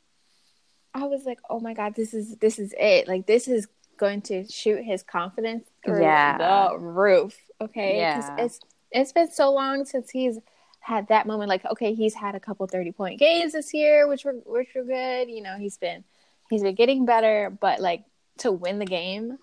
I 0.95 1.05
was 1.05 1.25
like, 1.25 1.41
"Oh 1.49 1.61
my 1.61 1.75
god, 1.75 1.95
this 1.95 2.15
is 2.15 2.37
this 2.37 2.59
is 2.59 2.75
it! 2.79 3.09
Like 3.09 3.27
this 3.27 3.47
is 3.47 3.69
going 3.99 4.23
to 4.23 4.45
shoot 4.49 4.83
his 4.83 5.03
confidence 5.03 5.69
through 5.85 6.03
yeah. 6.03 6.39
the 6.39 6.79
roof. 6.79 7.37
Okay, 7.61 7.99
yeah. 7.99 8.37
it's 8.39 8.61
it's 8.91 9.13
been 9.13 9.31
so 9.31 9.53
long 9.53 9.85
since 9.85 10.11
he's 10.11 10.39
had 10.81 11.09
that 11.09 11.27
moment. 11.27 11.49
Like, 11.49 11.65
okay, 11.65 11.95
he's 11.95 12.15
had 12.15 12.35
a 12.35 12.41
couple 12.41 12.67
thirty 12.67 12.93
point 12.93 13.19
games 13.19 13.53
this 13.53 13.73
year, 13.73 14.09
which 14.09 14.25
were 14.25 14.35
which 14.47 14.71
were 14.75 14.85
good. 14.85 15.31
You 15.31 15.43
know, 15.43 15.57
he's 15.59 15.79
been 15.79 16.05
he's 16.51 16.63
been 16.63 16.75
getting 16.75 17.07
better, 17.07 17.57
but 17.61 17.81
like 17.81 18.05
to 18.39 18.51
win 18.51 18.79
the 18.79 18.87
game, 18.87 19.39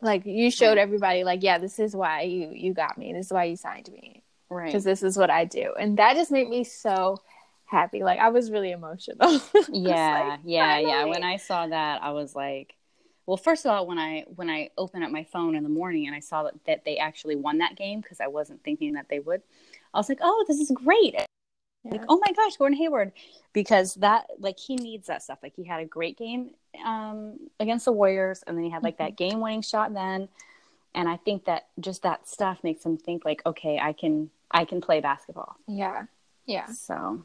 like 0.00 0.26
you 0.26 0.50
showed 0.50 0.78
everybody, 0.78 1.24
like, 1.24 1.42
yeah, 1.42 1.58
this 1.58 1.78
is 1.78 1.94
why 1.94 2.22
you 2.22 2.50
you 2.52 2.74
got 2.74 2.98
me. 2.98 3.12
This 3.12 3.26
is 3.26 3.32
why 3.32 3.44
you 3.44 3.56
signed 3.56 3.90
me, 3.90 4.22
right? 4.50 4.66
Because 4.66 4.84
this 4.84 5.02
is 5.02 5.16
what 5.16 5.30
I 5.30 5.44
do, 5.44 5.72
and 5.78 5.98
that 5.98 6.16
just 6.16 6.30
made 6.30 6.48
me 6.48 6.64
so 6.64 7.22
happy. 7.64 8.02
Like 8.02 8.18
I 8.18 8.28
was 8.28 8.50
really 8.50 8.72
emotional. 8.72 9.40
yeah, 9.72 10.28
like, 10.30 10.40
yeah, 10.44 10.78
yeah. 10.78 11.04
When 11.04 11.22
I 11.22 11.36
saw 11.36 11.66
that, 11.66 12.02
I 12.02 12.10
was 12.12 12.34
like, 12.34 12.74
well, 13.26 13.36
first 13.36 13.64
of 13.64 13.72
all, 13.72 13.86
when 13.86 13.98
I 13.98 14.24
when 14.34 14.50
I 14.50 14.70
opened 14.78 15.04
up 15.04 15.10
my 15.10 15.24
phone 15.24 15.56
in 15.56 15.62
the 15.62 15.68
morning 15.68 16.06
and 16.06 16.14
I 16.14 16.20
saw 16.20 16.44
that, 16.44 16.54
that 16.66 16.84
they 16.84 16.98
actually 16.98 17.36
won 17.36 17.58
that 17.58 17.76
game 17.76 18.00
because 18.00 18.20
I 18.20 18.28
wasn't 18.28 18.62
thinking 18.62 18.94
that 18.94 19.08
they 19.08 19.18
would, 19.18 19.42
I 19.92 19.98
was 19.98 20.08
like, 20.08 20.20
oh, 20.20 20.44
this 20.46 20.58
is 20.58 20.70
great. 20.72 21.16
Yeah. 21.86 21.98
Like, 21.98 22.06
oh 22.08 22.20
my 22.24 22.32
gosh, 22.32 22.56
Gordon 22.56 22.76
Hayward, 22.78 23.12
because 23.52 23.94
that 23.96 24.26
like 24.38 24.58
he 24.58 24.76
needs 24.76 25.06
that 25.06 25.22
stuff. 25.22 25.38
Like 25.42 25.54
he 25.54 25.64
had 25.64 25.80
a 25.80 25.84
great 25.84 26.18
game 26.18 26.50
um, 26.84 27.38
against 27.60 27.84
the 27.84 27.92
Warriors, 27.92 28.42
and 28.46 28.56
then 28.56 28.64
he 28.64 28.70
had 28.70 28.82
like 28.82 28.98
that 28.98 29.16
mm-hmm. 29.16 29.30
game 29.30 29.40
winning 29.40 29.62
shot 29.62 29.94
then. 29.94 30.28
And 30.94 31.08
I 31.08 31.16
think 31.18 31.44
that 31.44 31.66
just 31.78 32.02
that 32.02 32.28
stuff 32.28 32.58
makes 32.62 32.84
him 32.84 32.96
think 32.96 33.24
like, 33.24 33.42
okay, 33.44 33.78
I 33.78 33.92
can 33.92 34.30
I 34.50 34.64
can 34.64 34.80
play 34.80 35.00
basketball. 35.00 35.56
Yeah, 35.68 36.04
yeah. 36.46 36.66
So, 36.66 37.24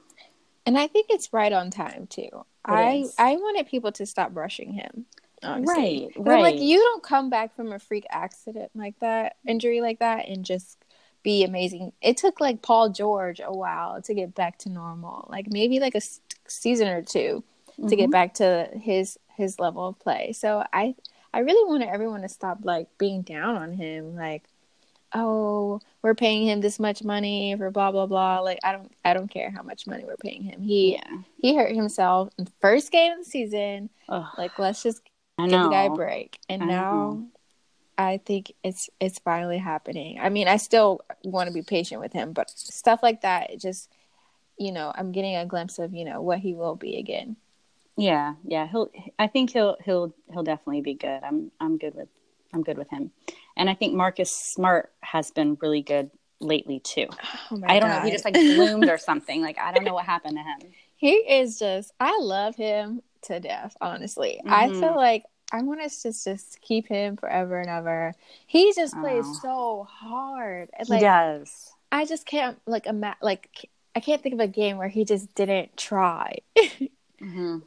and 0.65 0.77
I 0.77 0.87
think 0.87 1.07
it's 1.09 1.33
right 1.33 1.53
on 1.53 1.71
time 1.71 2.07
too. 2.07 2.21
It 2.23 2.43
I 2.65 2.91
is. 2.97 3.15
I 3.17 3.35
wanted 3.35 3.67
people 3.67 3.91
to 3.93 4.05
stop 4.05 4.31
rushing 4.33 4.73
him. 4.73 5.05
Honestly. 5.43 6.11
Right, 6.15 6.27
right. 6.27 6.41
Like 6.41 6.59
you 6.59 6.77
don't 6.77 7.01
come 7.01 7.29
back 7.29 7.55
from 7.55 7.71
a 7.71 7.79
freak 7.79 8.05
accident 8.11 8.71
like 8.75 8.99
that, 8.99 9.37
injury 9.47 9.81
like 9.81 9.99
that, 9.99 10.27
and 10.27 10.45
just 10.45 10.77
be 11.23 11.43
amazing. 11.43 11.93
It 12.01 12.17
took 12.17 12.39
like 12.39 12.61
Paul 12.61 12.89
George 12.89 13.41
a 13.43 13.53
while 13.53 14.01
to 14.01 14.13
get 14.13 14.35
back 14.35 14.57
to 14.59 14.69
normal, 14.69 15.27
like 15.29 15.47
maybe 15.49 15.79
like 15.79 15.95
a 15.95 16.01
season 16.47 16.87
or 16.87 17.01
2 17.01 17.19
mm-hmm. 17.19 17.87
to 17.87 17.95
get 17.95 18.03
mm-hmm. 18.03 18.11
back 18.11 18.33
to 18.35 18.69
his 18.79 19.17
his 19.35 19.59
level 19.59 19.87
of 19.87 19.99
play. 19.99 20.33
So 20.33 20.63
I 20.74 20.96
I 21.33 21.39
really 21.39 21.69
wanted 21.69 21.89
everyone 21.89 22.22
to 22.22 22.29
stop 22.29 22.59
like 22.63 22.87
being 22.98 23.22
down 23.22 23.55
on 23.55 23.74
him, 23.74 24.15
like 24.15 24.43
oh 25.13 25.81
we're 26.01 26.15
paying 26.15 26.48
him 26.48 26.61
this 26.61 26.79
much 26.79 27.03
money 27.03 27.53
for 27.57 27.69
blah 27.69 27.91
blah 27.91 28.05
blah 28.05 28.39
like 28.39 28.57
i 28.63 28.72
don't 28.72 28.93
i 29.03 29.13
don't 29.13 29.27
care 29.27 29.51
how 29.51 29.61
much 29.61 29.85
money 29.85 30.05
we're 30.05 30.15
paying 30.15 30.41
him 30.41 30.61
he 30.61 30.93
yeah. 30.93 31.17
he 31.37 31.53
hurt 31.53 31.75
himself 31.75 32.29
in 32.37 32.46
the 32.46 32.51
first 32.61 32.93
game 32.93 33.11
of 33.11 33.17
the 33.17 33.25
season 33.25 33.89
Ugh. 34.07 34.25
like 34.37 34.57
let's 34.57 34.81
just 34.81 35.01
I 35.41 35.48
know. 35.48 35.57
Give 35.57 35.63
the 35.63 35.69
guy 35.69 35.83
a 35.83 35.89
break. 35.89 36.39
And 36.50 36.63
I 36.63 36.65
now 36.65 36.91
know. 36.91 37.27
I 38.01 38.20
think 38.25 38.53
it's 38.64 38.90
it's 39.00 39.20
finally 39.20 39.57
happening. 39.57 40.20
I 40.20 40.29
mean, 40.29 40.48
I 40.48 40.57
still 40.57 41.01
want 41.24 41.48
to 41.48 41.53
be 41.53 41.61
patient 41.61 42.01
with 42.01 42.14
him, 42.14 42.33
but 42.33 42.50
stuff 42.50 43.01
like 43.03 43.22
that, 43.22 43.51
it 43.51 43.61
just 43.61 43.90
you 44.57 44.72
know, 44.72 44.92
I'm 44.94 45.11
getting 45.11 45.35
a 45.35 45.46
glimpse 45.46 45.79
of, 45.79 45.94
you 45.94 46.05
know, 46.05 46.22
what 46.22 46.40
he 46.40 46.53
will 46.53 46.75
be 46.75 46.98
again. 46.98 47.35
Yeah, 47.98 48.35
yeah. 48.44 48.68
He'll 48.68 48.90
I 49.18 49.27
think 49.27 49.51
he'll 49.51 49.77
he'll 49.83 50.14
he'll 50.31 50.44
definitely 50.44 50.81
be 50.81 50.94
good. 50.94 51.22
I'm 51.24 51.51
I'm 51.59 51.77
good 51.77 51.96
with 51.96 52.09
I'm 52.53 52.64
good 52.64 52.77
with 52.77 52.90
him. 52.90 53.11
And 53.57 53.70
I 53.70 53.74
think 53.74 53.94
Marcus 53.94 54.31
Smart 54.31 54.92
has 55.01 55.31
been 55.31 55.57
really 55.61 55.81
good 55.81 56.11
lately 56.40 56.79
too. 56.79 57.07
Oh 57.51 57.61
I 57.66 57.79
don't 57.79 57.90
God. 57.90 58.00
know, 58.00 58.05
he 58.05 58.11
just 58.11 58.25
like 58.25 58.33
bloomed 58.33 58.90
or 58.90 58.98
something. 59.09 59.42
Like 59.42 59.57
I 59.59 59.72
don't 59.72 59.83
know 59.83 59.94
what 59.94 60.05
happened 60.05 60.37
to 60.37 60.44
him. 60.44 60.72
He 60.96 61.14
is 61.14 61.59
just 61.59 61.92
I 62.00 62.18
love 62.22 62.55
him 62.55 63.01
to 63.24 63.40
death, 63.40 63.75
honestly. 63.81 64.40
Mm-hmm. 64.46 64.53
I 64.53 64.70
feel 64.70 64.96
like 64.96 65.24
I 65.51 65.61
want 65.61 65.81
us 65.81 66.01
to 66.03 66.14
just 66.14 66.61
keep 66.61 66.87
him 66.87 67.18
forever 67.18 67.59
and 67.59 67.70
ever. 67.70 68.14
He 68.48 68.74
just 68.74 68.98
plays 69.00 69.25
oh. 69.27 69.40
so 69.42 69.87
hard. 69.90 70.70
Like, 70.87 71.00
he 71.00 71.05
does. 71.05 71.72
I 71.92 72.05
just 72.05 72.25
can't 72.25 72.57
like 72.66 72.85
imagine. 72.85 73.20
Like 73.22 73.70
I 73.96 74.00
can't 74.00 74.22
think 74.22 74.33
of 74.33 74.40
a 74.40 74.48
game 74.48 74.77
where 74.77 74.87
he 74.87 75.03
just 75.03 75.33
didn't 75.35 75.75
try. 75.75 76.37
mm-hmm. 76.57 77.59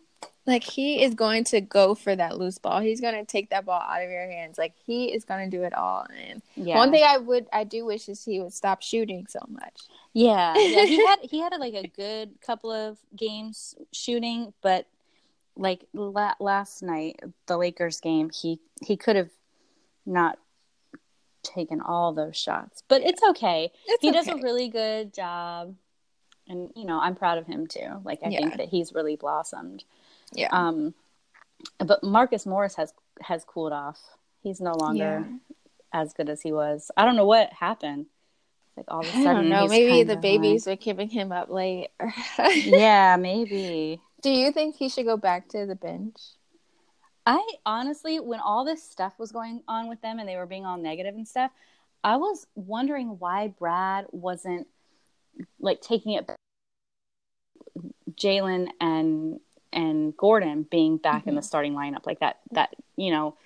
Like 0.46 0.62
he 0.62 1.02
is 1.02 1.14
going 1.14 1.44
to 1.44 1.60
go 1.60 1.94
for 1.94 2.14
that 2.14 2.38
loose 2.38 2.58
ball. 2.58 2.80
He's 2.80 3.00
going 3.00 3.14
to 3.14 3.24
take 3.24 3.50
that 3.50 3.64
ball 3.64 3.80
out 3.80 4.02
of 4.02 4.10
your 4.10 4.28
hands. 4.28 4.58
Like 4.58 4.74
he 4.84 5.06
is 5.06 5.24
going 5.24 5.50
to 5.50 5.56
do 5.56 5.62
it 5.64 5.74
all. 5.74 6.06
And 6.14 6.42
yeah. 6.54 6.76
one 6.76 6.90
thing 6.90 7.02
I 7.06 7.16
would, 7.16 7.46
I 7.52 7.64
do 7.64 7.86
wish 7.86 8.08
is 8.08 8.24
he 8.24 8.40
would 8.40 8.52
stop 8.52 8.82
shooting 8.82 9.26
so 9.28 9.40
much. 9.48 9.80
Yeah, 10.12 10.54
yeah. 10.56 10.84
He 10.84 11.06
had 11.06 11.16
he 11.22 11.40
had 11.40 11.52
like 11.58 11.74
a 11.74 11.88
good 11.88 12.40
couple 12.40 12.70
of 12.70 12.98
games 13.16 13.74
shooting, 13.92 14.52
but 14.62 14.86
like 15.56 15.84
la- 15.92 16.34
last 16.40 16.82
night 16.82 17.20
the 17.46 17.56
Lakers 17.56 18.00
game 18.00 18.30
he 18.30 18.60
he 18.82 18.96
could 18.96 19.16
have 19.16 19.30
not 20.06 20.38
taken 21.42 21.80
all 21.80 22.12
those 22.12 22.36
shots 22.36 22.82
but 22.88 23.02
it's 23.02 23.22
okay. 23.30 23.70
It's 23.86 24.02
he 24.02 24.08
okay. 24.08 24.16
does 24.16 24.28
a 24.28 24.36
really 24.36 24.68
good 24.68 25.14
job 25.14 25.74
and 26.48 26.70
you 26.74 26.84
know 26.84 26.98
I'm 26.98 27.14
proud 27.14 27.38
of 27.38 27.46
him 27.46 27.66
too. 27.66 28.00
Like 28.04 28.20
I 28.24 28.30
yeah. 28.30 28.38
think 28.38 28.56
that 28.56 28.68
he's 28.68 28.94
really 28.94 29.16
blossomed. 29.16 29.84
Yeah. 30.32 30.48
Um 30.50 30.94
but 31.78 32.02
Marcus 32.02 32.46
Morris 32.46 32.74
has 32.76 32.92
has 33.20 33.44
cooled 33.44 33.72
off. 33.72 34.00
He's 34.42 34.60
no 34.60 34.72
longer 34.72 35.24
yeah. 35.28 35.54
as 35.92 36.12
good 36.12 36.28
as 36.28 36.42
he 36.42 36.52
was. 36.52 36.90
I 36.96 37.04
don't 37.04 37.16
know 37.16 37.26
what 37.26 37.52
happened. 37.52 38.06
Like 38.76 38.86
all 38.88 39.00
of 39.00 39.06
a 39.06 39.10
sudden 39.10 39.26
I 39.26 39.32
don't 39.34 39.48
know. 39.48 39.68
maybe 39.68 40.02
the 40.02 40.16
babies 40.16 40.66
like... 40.66 40.80
were 40.80 40.82
keeping 40.82 41.08
him 41.08 41.30
up 41.30 41.48
late 41.48 41.90
yeah 42.48 43.16
maybe 43.16 44.00
do 44.24 44.30
you 44.30 44.52
think 44.52 44.76
he 44.76 44.88
should 44.88 45.04
go 45.04 45.18
back 45.18 45.48
to 45.50 45.66
the 45.66 45.74
bench? 45.74 46.16
I 47.26 47.46
honestly, 47.66 48.18
when 48.20 48.40
all 48.40 48.64
this 48.64 48.82
stuff 48.82 49.12
was 49.18 49.32
going 49.32 49.62
on 49.68 49.86
with 49.86 50.00
them 50.00 50.18
and 50.18 50.26
they 50.26 50.36
were 50.36 50.46
being 50.46 50.64
all 50.64 50.78
negative 50.78 51.14
and 51.14 51.28
stuff, 51.28 51.50
I 52.02 52.16
was 52.16 52.46
wondering 52.54 53.18
why 53.18 53.48
Brad 53.48 54.06
wasn't 54.12 54.66
like 55.60 55.82
taking 55.82 56.12
it. 56.12 56.30
Jaylen 58.12 58.68
and 58.80 59.40
and 59.74 60.16
Gordon 60.16 60.62
being 60.62 60.96
back 60.96 61.20
mm-hmm. 61.20 61.30
in 61.30 61.34
the 61.34 61.42
mm-hmm. 61.42 61.46
starting 61.46 61.74
lineup, 61.74 62.06
like 62.06 62.20
that 62.20 62.38
that 62.52 62.74
you 62.96 63.10
know 63.10 63.36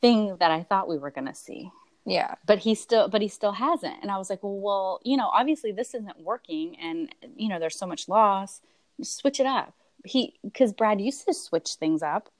thing 0.00 0.36
that 0.36 0.52
I 0.52 0.62
thought 0.62 0.88
we 0.88 0.98
were 0.98 1.10
gonna 1.10 1.34
see. 1.34 1.72
Yeah, 2.04 2.36
but 2.46 2.60
he 2.60 2.76
still, 2.76 3.08
but 3.08 3.22
he 3.22 3.28
still 3.28 3.52
hasn't. 3.52 3.96
And 4.02 4.10
I 4.12 4.18
was 4.18 4.30
like, 4.30 4.42
well, 4.42 4.56
well, 4.56 5.00
you 5.02 5.16
know, 5.16 5.28
obviously 5.28 5.72
this 5.72 5.94
isn't 5.94 6.20
working, 6.20 6.76
and 6.78 7.12
you 7.36 7.48
know, 7.48 7.58
there's 7.58 7.76
so 7.76 7.86
much 7.86 8.08
loss 8.08 8.60
switch 9.02 9.40
it 9.40 9.46
up. 9.46 9.74
He 10.04 10.34
because 10.42 10.72
Brad 10.72 11.00
used 11.00 11.26
to 11.26 11.34
switch 11.34 11.74
things 11.74 12.02
up, 12.02 12.30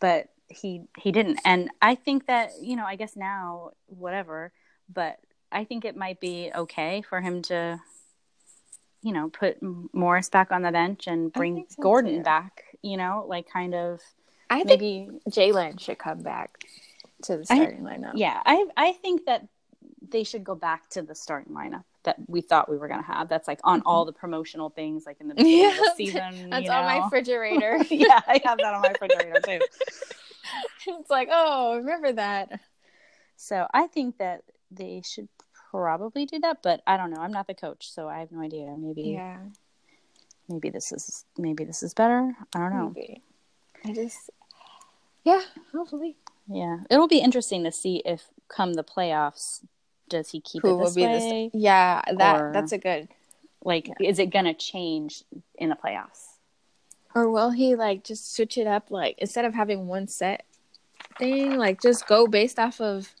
but 0.00 0.28
he 0.48 0.82
he 0.98 1.12
didn't. 1.12 1.40
And 1.44 1.70
I 1.80 1.94
think 1.94 2.26
that 2.26 2.52
you 2.60 2.76
know, 2.76 2.84
I 2.84 2.96
guess 2.96 3.16
now 3.16 3.72
whatever, 3.86 4.52
but 4.92 5.18
I 5.50 5.64
think 5.64 5.84
it 5.84 5.96
might 5.96 6.20
be 6.20 6.50
okay 6.54 7.02
for 7.02 7.20
him 7.20 7.42
to, 7.42 7.80
you 9.02 9.12
know, 9.12 9.28
put 9.28 9.58
Morris 9.92 10.28
back 10.30 10.50
on 10.50 10.62
the 10.62 10.72
bench 10.72 11.06
and 11.06 11.32
bring 11.32 11.66
so 11.68 11.82
Gordon 11.82 12.18
too. 12.18 12.22
back. 12.22 12.64
You 12.82 12.96
know, 12.96 13.24
like 13.28 13.48
kind 13.50 13.74
of. 13.74 14.00
I 14.50 14.64
maybe 14.64 15.08
Jaylen 15.30 15.80
should 15.80 15.98
come 15.98 16.22
back 16.22 16.64
to 17.22 17.38
the 17.38 17.46
starting 17.46 17.86
I, 17.86 17.96
lineup. 17.96 18.12
Yeah, 18.14 18.40
I 18.44 18.66
I 18.76 18.92
think 18.92 19.26
that 19.26 19.46
they 20.12 20.22
should 20.22 20.44
go 20.44 20.54
back 20.54 20.88
to 20.90 21.02
the 21.02 21.14
starting 21.14 21.52
lineup 21.52 21.84
that 22.04 22.16
we 22.28 22.40
thought 22.40 22.68
we 22.68 22.76
were 22.76 22.88
going 22.88 23.00
to 23.00 23.06
have. 23.06 23.28
That's 23.28 23.48
like 23.48 23.60
on 23.64 23.82
all 23.84 24.02
mm-hmm. 24.02 24.08
the 24.08 24.12
promotional 24.12 24.70
things, 24.70 25.04
like 25.06 25.20
in 25.20 25.28
the 25.28 25.34
beginning 25.36 25.60
yeah, 25.60 25.70
of 25.70 25.76
the 25.76 25.92
season. 25.96 26.50
That's 26.50 26.68
on 26.68 26.84
my 26.84 26.98
refrigerator. 27.04 27.78
yeah, 27.90 28.20
I 28.26 28.40
have 28.44 28.58
that 28.58 28.74
on 28.74 28.82
my 28.82 28.88
refrigerator 28.88 29.40
too. 29.44 29.60
it's 30.86 31.10
like, 31.10 31.28
oh, 31.30 31.78
remember 31.78 32.12
that. 32.12 32.60
So 33.36 33.66
I 33.72 33.88
think 33.88 34.18
that 34.18 34.42
they 34.70 35.02
should 35.04 35.28
probably 35.70 36.26
do 36.26 36.38
that, 36.40 36.58
but 36.62 36.82
I 36.86 36.96
don't 36.96 37.10
know. 37.10 37.20
I'm 37.20 37.32
not 37.32 37.46
the 37.46 37.54
coach, 37.54 37.90
so 37.90 38.08
I 38.08 38.20
have 38.20 38.30
no 38.30 38.40
idea. 38.40 38.74
Maybe 38.78 39.02
yeah. 39.02 39.38
Maybe 40.48 40.70
this 40.70 40.92
is 40.92 41.24
maybe 41.38 41.64
this 41.64 41.82
is 41.82 41.94
better. 41.94 42.36
I 42.54 42.58
don't 42.58 42.74
know. 42.74 42.92
Maybe. 42.94 43.22
I 43.84 43.92
just 43.92 44.30
yeah, 45.24 45.40
hopefully. 45.72 46.16
Yeah, 46.48 46.78
it'll 46.90 47.08
be 47.08 47.20
interesting 47.20 47.64
to 47.64 47.72
see 47.72 48.02
if 48.04 48.24
come 48.48 48.74
the 48.74 48.84
playoffs, 48.84 49.60
does 50.12 50.30
he 50.30 50.40
keep 50.40 50.62
Who 50.62 50.80
it 50.80 50.84
this 50.84 50.96
way? 50.96 51.50
This? 51.52 51.60
Yeah, 51.60 52.02
that 52.16 52.40
or, 52.40 52.52
that's 52.52 52.72
a 52.72 52.78
good. 52.78 53.08
Like, 53.64 53.88
yeah. 53.88 54.08
is 54.10 54.18
it 54.18 54.26
gonna 54.26 54.54
change 54.54 55.24
in 55.56 55.68
the 55.68 55.76
playoffs? 55.76 56.26
Or 57.14 57.28
will 57.30 57.50
he 57.50 57.74
like 57.74 58.04
just 58.04 58.34
switch 58.34 58.56
it 58.56 58.66
up? 58.66 58.90
Like 58.90 59.16
instead 59.18 59.44
of 59.44 59.54
having 59.54 59.86
one 59.86 60.06
set 60.06 60.44
thing, 61.18 61.56
like 61.56 61.80
just 61.82 62.06
go 62.06 62.26
based 62.26 62.58
off 62.58 62.80
of 62.80 63.12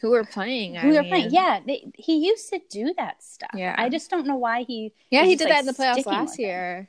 who 0.00 0.10
we're 0.10 0.24
playing. 0.24 0.74
Who 0.74 0.90
we're 0.90 1.04
playing? 1.04 1.30
Yeah, 1.30 1.60
they, 1.66 1.90
he 1.94 2.26
used 2.26 2.48
to 2.50 2.60
do 2.68 2.94
that 2.96 3.22
stuff. 3.22 3.50
Yeah, 3.54 3.74
I 3.76 3.88
just 3.88 4.10
don't 4.10 4.26
know 4.26 4.36
why 4.36 4.62
he. 4.62 4.92
Yeah, 5.10 5.24
he 5.24 5.36
did 5.36 5.44
like, 5.44 5.54
that 5.54 5.60
in 5.60 5.66
the 5.66 5.72
playoffs 5.72 6.06
last 6.06 6.38
year. 6.38 6.88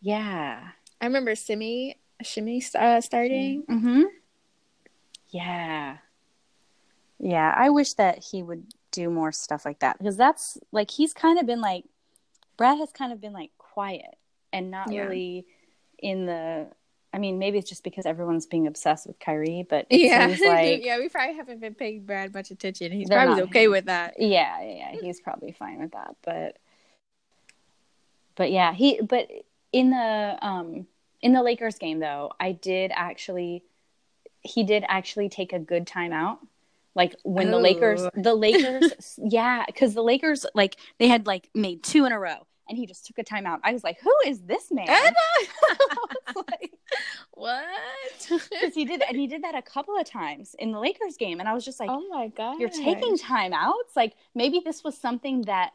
It. 0.00 0.08
Yeah, 0.08 0.68
I 1.00 1.06
remember 1.06 1.34
Simi 1.34 1.96
Shimmy 2.22 2.62
uh, 2.74 3.00
starting. 3.00 3.64
Mm-hmm. 3.68 4.02
Yeah, 5.28 5.98
yeah. 7.22 7.54
I 7.56 7.70
wish 7.70 7.94
that 7.94 8.22
he 8.22 8.42
would 8.42 8.66
do 8.90 9.08
more 9.08 9.32
stuff 9.32 9.64
like 9.64 9.78
that 9.78 9.96
because 9.96 10.18
that's 10.18 10.58
like 10.70 10.90
he's 10.90 11.14
kind 11.14 11.38
of 11.38 11.46
been 11.46 11.62
like 11.62 11.84
Brad 12.58 12.76
has 12.78 12.92
kind 12.92 13.12
of 13.12 13.20
been 13.22 13.32
like 13.32 13.50
quiet 13.56 14.16
and 14.52 14.70
not 14.70 14.92
yeah. 14.92 15.02
really 15.02 15.46
in 15.98 16.26
the 16.26 16.68
I 17.14 17.18
mean, 17.18 17.38
maybe 17.38 17.58
it's 17.58 17.68
just 17.68 17.84
because 17.84 18.06
everyone's 18.06 18.46
being 18.46 18.66
obsessed 18.66 19.06
with 19.06 19.18
Kyrie, 19.18 19.66
but 19.68 19.86
yeah, 19.90 20.26
like 20.46 20.84
yeah, 20.84 20.98
we 20.98 21.08
probably 21.08 21.36
haven't 21.36 21.60
been 21.60 21.74
paying 21.74 22.04
Brad 22.04 22.32
much 22.32 22.50
attention. 22.50 22.90
He's 22.90 23.08
probably 23.08 23.36
not, 23.36 23.44
okay 23.44 23.68
with 23.68 23.84
that. 23.86 24.14
Yeah, 24.18 24.62
yeah, 24.62 24.92
he's 25.00 25.20
probably 25.20 25.52
fine 25.52 25.80
with 25.80 25.92
that. 25.92 26.16
But 26.22 26.56
but 28.34 28.50
yeah, 28.50 28.72
he 28.72 29.00
but 29.02 29.28
in 29.72 29.90
the 29.90 30.38
um 30.40 30.86
in 31.20 31.34
the 31.34 31.42
Lakers 31.42 31.76
game 31.76 31.98
though, 31.98 32.32
I 32.40 32.52
did 32.52 32.92
actually 32.94 33.62
he 34.40 34.64
did 34.64 34.84
actually 34.88 35.28
take 35.28 35.52
a 35.52 35.58
good 35.58 35.86
timeout. 35.86 36.38
Like 36.94 37.16
when 37.24 37.50
the 37.50 37.58
Lakers 37.58 38.02
oh. 38.02 38.10
the 38.14 38.34
Lakers 38.34 39.18
yeah, 39.18 39.64
cuz 39.74 39.94
the 39.94 40.02
Lakers 40.02 40.44
like 40.54 40.76
they 40.98 41.08
had 41.08 41.26
like 41.26 41.48
made 41.54 41.82
two 41.82 42.04
in 42.04 42.12
a 42.12 42.18
row 42.18 42.46
and 42.68 42.78
he 42.78 42.86
just 42.86 43.06
took 43.06 43.18
a 43.18 43.24
timeout. 43.24 43.60
I 43.62 43.72
was 43.72 43.84
like, 43.84 44.00
"Who 44.00 44.14
is 44.26 44.40
this 44.42 44.70
man?" 44.70 44.86
like, 46.36 46.72
what? 47.32 47.66
Because 48.28 48.74
he 48.74 48.84
did, 48.84 49.02
and 49.02 49.16
he 49.16 49.26
did 49.26 49.44
that 49.44 49.54
a 49.54 49.62
couple 49.62 49.96
of 49.96 50.06
times 50.06 50.54
in 50.58 50.72
the 50.72 50.78
Lakers 50.80 51.16
game, 51.16 51.40
and 51.40 51.48
I 51.48 51.54
was 51.54 51.64
just 51.64 51.80
like, 51.80 51.90
"Oh 51.90 52.06
my 52.08 52.28
god, 52.28 52.58
you're 52.58 52.68
taking 52.68 53.18
timeouts!" 53.18 53.94
Like 53.96 54.14
maybe 54.34 54.62
this 54.64 54.82
was 54.82 54.96
something 54.96 55.42
that 55.42 55.72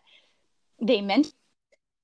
they 0.81 1.01
meant. 1.01 1.33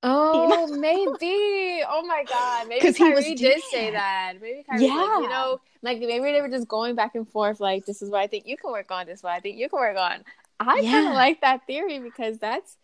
Oh, 0.06 0.66
maybe. 0.78 1.82
Oh 1.88 2.04
my 2.06 2.24
god, 2.28 2.68
maybe 2.68 2.92
Kyrie 2.92 3.34
did 3.34 3.62
say 3.70 3.90
that. 3.90 4.34
Maybe 4.40 4.62
Kyrie, 4.68 4.86
yeah. 4.86 4.94
Like, 4.94 5.22
you 5.22 5.28
know, 5.28 5.60
like 5.82 5.98
maybe 5.98 6.30
they 6.30 6.40
were 6.42 6.48
just 6.50 6.68
going 6.68 6.94
back 6.94 7.14
and 7.14 7.26
forth. 7.26 7.58
Like, 7.58 7.86
this 7.86 8.02
is 8.02 8.10
what 8.10 8.20
I 8.20 8.26
think 8.26 8.46
you 8.46 8.58
can 8.58 8.70
work 8.70 8.90
on. 8.90 9.06
This 9.06 9.20
is 9.20 9.22
what 9.24 9.32
I 9.32 9.40
think 9.40 9.56
you 9.56 9.68
can 9.68 9.78
work 9.78 9.96
on. 9.96 10.22
I 10.60 10.80
yeah. 10.80 10.92
kind 10.92 11.08
of 11.08 11.14
like 11.14 11.40
that 11.40 11.66
theory 11.66 11.98
because 11.98 12.38
that's 12.38 12.76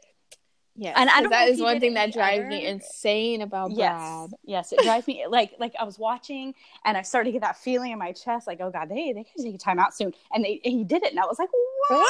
yeah, 0.77 0.95
and 0.97 1.11
I 1.11 1.27
that 1.29 1.49
is 1.49 1.61
one 1.61 1.81
thing 1.81 1.95
that 1.95 2.13
drives 2.13 2.47
me 2.47 2.65
insane 2.65 3.43
about. 3.43 3.75
Brad. 3.75 4.31
Yes, 4.45 4.73
it 4.73 4.81
drives 4.81 5.07
me 5.07 5.27
like 5.29 5.55
like 5.59 5.75
I 5.79 5.85
was 5.85 5.99
watching 5.99 6.55
and 6.85 6.97
I 6.97 7.03
started 7.03 7.29
to 7.29 7.33
get 7.33 7.43
that 7.43 7.57
feeling 7.57 7.93
in 7.93 7.99
my 7.99 8.13
chest, 8.13 8.47
like, 8.47 8.61
oh 8.61 8.71
god, 8.71 8.89
they 8.89 9.13
they 9.13 9.25
can 9.25 9.45
take 9.45 9.55
a 9.55 9.59
time 9.59 9.79
out 9.79 9.95
soon, 9.95 10.15
and 10.33 10.45
they 10.45 10.61
and 10.65 10.75
he 10.75 10.85
did 10.85 11.03
it, 11.03 11.11
and 11.11 11.21
I 11.21 11.27
was 11.27 11.39
like, 11.39 11.51
what? 11.89 12.09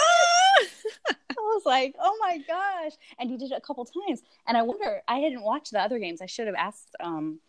I 1.31 1.35
was 1.37 1.62
like, 1.64 1.94
oh 1.99 2.16
my 2.20 2.38
gosh, 2.46 2.92
and 3.18 3.31
he 3.31 3.37
did 3.37 3.51
it 3.51 3.57
a 3.57 3.61
couple 3.61 3.85
times, 3.85 4.23
and 4.46 4.57
I 4.57 4.62
wonder, 4.62 5.03
I 5.09 5.20
didn't 5.20 5.42
watch 5.42 5.70
the 5.70 5.81
other 5.81 5.99
games. 5.99 6.20
I 6.20 6.27
should 6.27 6.46
have 6.46 6.57
asked. 6.57 6.94
um 7.01 7.40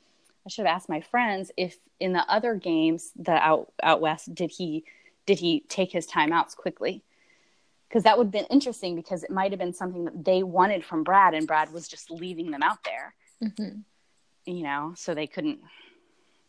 I 0.45 0.49
should 0.49 0.65
have 0.65 0.75
asked 0.75 0.89
my 0.89 1.01
friends 1.01 1.51
if 1.55 1.77
in 1.99 2.13
the 2.13 2.25
other 2.27 2.55
games 2.55 3.11
the 3.15 3.33
out 3.33 3.71
out 3.83 4.01
west 4.01 4.33
did 4.33 4.49
he 4.49 4.83
did 5.27 5.37
he 5.37 5.59
take 5.69 5.91
his 5.91 6.07
timeouts 6.07 6.55
quickly 6.55 7.03
because 7.91 8.03
that 8.03 8.17
would 8.17 8.27
have 8.27 8.31
been 8.31 8.45
interesting 8.45 8.95
because 8.95 9.21
it 9.23 9.29
might 9.29 9.51
have 9.51 9.59
been 9.59 9.73
something 9.73 10.05
that 10.05 10.23
they 10.23 10.43
wanted 10.43 10.85
from 10.85 11.03
Brad 11.03 11.33
and 11.33 11.45
Brad 11.45 11.73
was 11.73 11.89
just 11.89 12.09
leaving 12.09 12.49
them 12.49 12.63
out 12.63 12.77
there. 12.85 13.13
Mm-hmm. 13.43 13.79
You 14.45 14.63
know, 14.63 14.93
so 14.95 15.13
they 15.13 15.27
couldn't, 15.27 15.59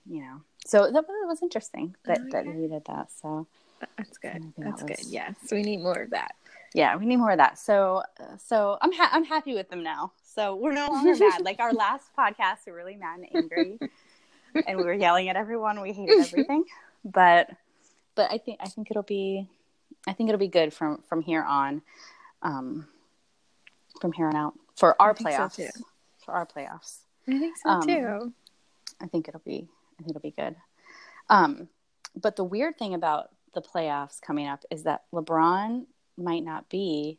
you 0.08 0.20
know. 0.20 0.42
So 0.64 0.88
that 0.92 1.04
was 1.26 1.42
interesting 1.42 1.96
that, 2.04 2.20
okay. 2.20 2.28
that 2.30 2.46
he 2.46 2.68
did 2.68 2.84
that. 2.86 3.10
So 3.20 3.48
that's 3.98 4.18
good. 4.18 4.52
That's 4.56 4.82
that 4.82 4.88
was... 4.88 5.00
good. 5.00 5.12
Yes, 5.12 5.34
we 5.50 5.62
need 5.62 5.80
more 5.80 6.02
of 6.02 6.10
that. 6.10 6.36
Yeah, 6.74 6.96
we 6.96 7.06
need 7.06 7.16
more 7.16 7.32
of 7.32 7.38
that. 7.38 7.58
So, 7.58 8.02
uh, 8.20 8.36
so 8.38 8.78
I'm 8.80 8.92
ha- 8.92 9.10
I'm 9.12 9.24
happy 9.24 9.54
with 9.54 9.68
them 9.68 9.82
now. 9.82 10.12
So 10.22 10.54
we're 10.54 10.72
no 10.72 10.86
longer 10.86 11.16
mad. 11.16 11.42
Like 11.42 11.58
our 11.58 11.72
last 11.74 12.06
podcast, 12.16 12.66
we 12.66 12.72
were 12.72 12.78
really 12.78 12.96
mad 12.96 13.18
and 13.18 13.28
angry, 13.34 13.78
and 14.66 14.78
we 14.78 14.84
were 14.84 14.94
yelling 14.94 15.28
at 15.28 15.34
everyone. 15.34 15.80
We 15.80 15.92
hated 15.92 16.20
everything, 16.20 16.64
but 17.04 17.50
but 18.14 18.30
I 18.30 18.38
think 18.38 18.60
I 18.62 18.68
think 18.68 18.92
it'll 18.92 19.02
be 19.02 19.48
I 20.06 20.12
think 20.12 20.28
it'll 20.28 20.38
be 20.38 20.48
good 20.48 20.72
from 20.72 21.02
from 21.08 21.22
here 21.22 21.42
on, 21.42 21.82
um, 22.42 22.88
from 24.00 24.12
here 24.12 24.26
on 24.26 24.36
out 24.36 24.54
for 24.76 25.00
our 25.00 25.14
playoffs. 25.14 25.56
So 25.56 25.68
for 26.24 26.34
our 26.34 26.46
playoffs, 26.46 26.98
I 27.28 27.38
think 27.38 27.56
so 27.56 27.68
um, 27.68 27.82
too. 27.82 28.32
I 29.00 29.06
think 29.06 29.28
it'll 29.28 29.42
be. 29.44 29.68
I 29.98 30.02
think 30.02 30.10
it'll 30.10 30.20
be 30.20 30.30
good. 30.30 30.56
Um, 31.28 31.68
but 32.20 32.36
the 32.36 32.44
weird 32.44 32.78
thing 32.78 32.94
about 32.94 33.30
the 33.54 33.62
playoffs 33.62 34.20
coming 34.20 34.48
up 34.48 34.64
is 34.70 34.84
that 34.84 35.02
LeBron 35.12 35.86
might 36.16 36.44
not 36.44 36.68
be 36.68 37.18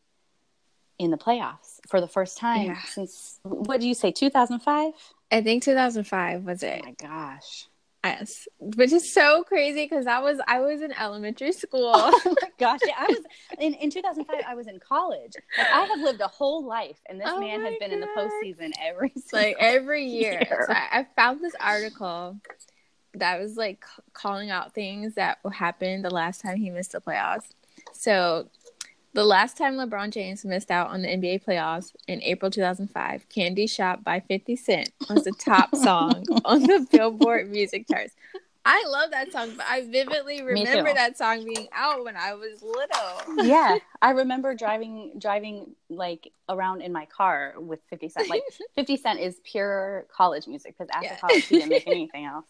in 0.99 1.11
the 1.11 1.17
playoffs 1.17 1.79
for 1.87 1.99
the 1.99 2.07
first 2.07 2.37
time 2.37 2.67
yeah. 2.67 2.81
since 2.83 3.39
what 3.43 3.81
do 3.81 3.87
you 3.87 3.93
say 3.93 4.11
2005 4.11 4.93
i 5.31 5.41
think 5.41 5.63
2005 5.63 6.43
was 6.43 6.61
it 6.61 6.81
oh 6.81 6.85
my 6.85 6.91
gosh 6.91 7.67
Yes, 8.03 8.49
which 8.59 8.91
is 8.91 9.13
so 9.13 9.43
crazy 9.43 9.85
because 9.85 10.07
I 10.07 10.19
was 10.19 10.37
I 10.45 10.59
was 10.59 10.81
in 10.81 10.91
elementary 10.93 11.51
school. 11.51 11.93
Oh 12.25 12.35
my 12.41 12.49
gosh, 12.59 12.79
yeah, 12.85 12.95
I 12.97 13.07
was 13.07 13.19
in 13.59 13.73
in 13.75 13.89
2005. 13.89 14.43
I 14.47 14.55
was 14.55 14.67
in 14.67 14.79
college. 14.79 15.33
Like 15.57 15.67
I 15.67 15.85
have 15.85 15.99
lived 15.99 16.21
a 16.21 16.27
whole 16.27 16.65
life, 16.65 16.99
and 17.07 17.19
this 17.19 17.27
oh 17.29 17.39
man 17.39 17.61
has 17.61 17.75
been 17.79 17.91
God. 17.91 17.95
in 17.95 17.99
the 18.01 18.07
postseason 18.07 18.71
every 18.81 19.13
like 19.31 19.55
every 19.59 20.05
year. 20.05 20.33
year. 20.33 20.65
So 20.67 20.73
I, 20.73 20.99
I, 20.99 21.07
found 21.15 21.41
this 21.41 21.53
article 21.59 22.39
that 23.15 23.39
was 23.39 23.55
like 23.57 23.83
calling 24.13 24.49
out 24.49 24.73
things 24.73 25.15
that 25.15 25.39
happened 25.53 26.03
the 26.03 26.09
last 26.09 26.41
time 26.41 26.57
he 26.57 26.69
missed 26.69 26.91
the 26.91 27.01
playoffs. 27.01 27.49
So 27.93 28.49
the 29.13 29.23
last 29.23 29.57
time 29.57 29.75
LeBron 29.75 30.09
James 30.09 30.43
missed 30.43 30.71
out 30.71 30.89
on 30.89 31.03
the 31.03 31.07
NBA 31.07 31.43
playoffs 31.45 31.93
in 32.07 32.21
April 32.23 32.49
2005, 32.49 33.29
Candy 33.29 33.67
Shop 33.67 34.03
by 34.03 34.19
50 34.19 34.55
Cent 34.55 34.91
was 35.09 35.23
the 35.23 35.33
top 35.33 35.75
song 35.75 36.25
on 36.45 36.63
the 36.63 36.87
Billboard 36.91 37.49
music 37.49 37.87
charts. 37.87 38.15
I 38.65 38.85
love 38.87 39.11
that 39.11 39.31
song, 39.31 39.51
but 39.57 39.65
I 39.69 39.85
vividly 39.85 40.41
remember 40.41 40.93
that 40.93 41.17
song 41.17 41.43
being 41.43 41.67
out 41.73 42.05
when 42.05 42.15
I 42.15 42.33
was 42.33 42.61
little. 42.61 43.45
Yeah, 43.45 43.77
I 44.01 44.11
remember 44.11 44.55
driving 44.55 45.11
driving 45.17 45.75
like 45.89 46.31
around 46.47 46.81
in 46.81 46.93
my 46.93 47.05
car 47.05 47.55
with 47.57 47.79
50 47.89 48.09
Cent. 48.09 48.29
Like 48.29 48.43
50 48.75 48.97
Cent 48.97 49.19
is 49.19 49.41
pure 49.43 50.05
college 50.09 50.47
music 50.47 50.75
because 50.77 50.89
after 50.93 51.07
yeah. 51.07 51.17
college 51.17 51.45
he 51.45 51.57
didn't 51.57 51.69
make 51.69 51.87
anything 51.87 52.25
else. 52.25 52.45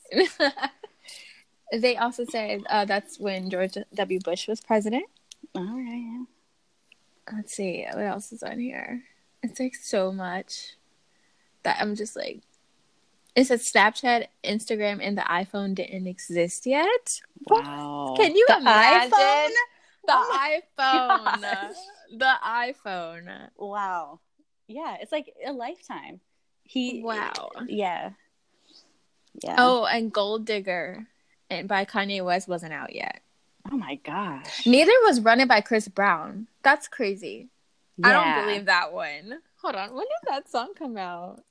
they 1.73 1.97
also 1.97 2.25
said 2.25 2.61
uh, 2.69 2.85
that's 2.85 3.19
when 3.19 3.49
George 3.49 3.75
W. 3.95 4.19
Bush 4.19 4.47
was 4.47 4.61
president. 4.61 5.05
All 5.55 5.63
right. 5.63 6.25
Yeah. 7.27 7.35
Let's 7.35 7.53
see 7.53 7.85
what 7.93 8.03
else 8.03 8.31
is 8.31 8.43
on 8.43 8.59
here. 8.59 9.03
It's 9.41 9.59
like 9.59 9.75
so 9.75 10.11
much 10.11 10.73
that 11.63 11.77
I'm 11.79 11.95
just 11.95 12.15
like. 12.15 12.41
It 13.35 13.45
says 13.45 13.69
Snapchat, 13.71 14.27
Instagram, 14.43 14.99
and 15.01 15.17
the 15.17 15.23
iPhone 15.23 15.73
didn't 15.73 16.05
exist 16.05 16.67
yet. 16.67 17.21
Wow! 17.47 18.13
Can 18.15 18.35
you 18.35 18.45
the 18.47 18.57
imagine 18.57 19.11
iPhone? 19.11 19.49
the 20.05 20.13
oh 20.13 20.59
iPhone? 20.79 21.73
The 22.19 22.33
iPhone. 22.45 23.49
Wow! 23.57 24.19
Yeah, 24.67 24.97
it's 25.01 25.11
like 25.11 25.33
a 25.45 25.51
lifetime. 25.51 26.19
He 26.63 27.01
wow. 27.03 27.49
Yeah. 27.67 28.11
Yeah. 29.43 29.55
Oh, 29.57 29.85
and 29.85 30.13
Gold 30.13 30.45
Digger, 30.45 31.07
and 31.49 31.67
by 31.67 31.85
Kanye 31.85 32.23
West 32.23 32.47
wasn't 32.47 32.73
out 32.73 32.93
yet. 32.93 33.22
Oh 33.73 33.77
my 33.77 33.95
gosh. 33.95 34.67
Neither 34.67 34.91
was 35.03 35.19
Running 35.19 35.47
by 35.47 35.59
Chris 35.59 35.87
Brown. 35.87 36.45
That's 36.61 36.87
crazy. 36.87 37.49
Yeah. 37.97 38.07
I 38.07 38.35
don't 38.35 38.45
believe 38.45 38.65
that 38.67 38.93
one. 38.93 39.39
Hold 39.63 39.73
on. 39.73 39.95
When 39.95 40.05
did 40.05 40.29
that 40.29 40.47
song 40.47 40.73
come 40.77 40.95
out? 40.95 41.43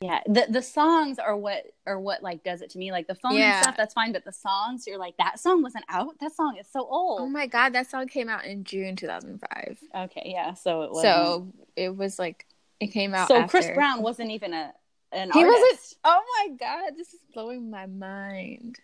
Yeah, 0.00 0.20
the 0.26 0.46
the 0.48 0.62
songs 0.62 1.18
are 1.18 1.36
what 1.36 1.64
are 1.86 1.98
what 1.98 2.22
like 2.22 2.44
does 2.44 2.62
it 2.62 2.70
to 2.70 2.78
me. 2.78 2.90
Like 2.92 3.06
the 3.06 3.16
phone 3.16 3.34
yeah. 3.34 3.56
and 3.56 3.62
stuff, 3.64 3.76
that's 3.76 3.94
fine, 3.94 4.12
but 4.12 4.24
the 4.24 4.32
songs, 4.32 4.86
you're 4.86 4.98
like 4.98 5.16
that 5.18 5.40
song 5.40 5.60
wasn't 5.60 5.84
out. 5.88 6.14
That 6.20 6.34
song 6.34 6.56
is 6.58 6.68
so 6.72 6.86
old. 6.88 7.20
Oh 7.20 7.28
my 7.28 7.48
god, 7.48 7.72
that 7.72 7.90
song 7.90 8.06
came 8.06 8.28
out 8.28 8.44
in 8.44 8.62
June 8.62 8.94
2005. 8.94 9.78
Okay, 9.96 10.22
yeah, 10.24 10.54
so 10.54 10.82
it 10.82 10.90
was 10.90 11.02
so 11.02 11.52
it 11.74 11.96
was 11.96 12.16
like 12.16 12.46
it 12.78 12.88
came 12.88 13.12
out. 13.12 13.26
So 13.26 13.38
after. 13.38 13.50
Chris 13.50 13.70
Brown 13.74 14.02
wasn't 14.02 14.30
even 14.30 14.52
a 14.52 14.72
an 15.10 15.32
he 15.32 15.42
artist. 15.42 15.60
wasn't. 15.60 15.96
Oh 16.04 16.22
my 16.36 16.56
god, 16.56 16.92
this 16.96 17.12
is 17.12 17.20
blowing 17.34 17.68
my 17.68 17.86
mind. 17.86 18.78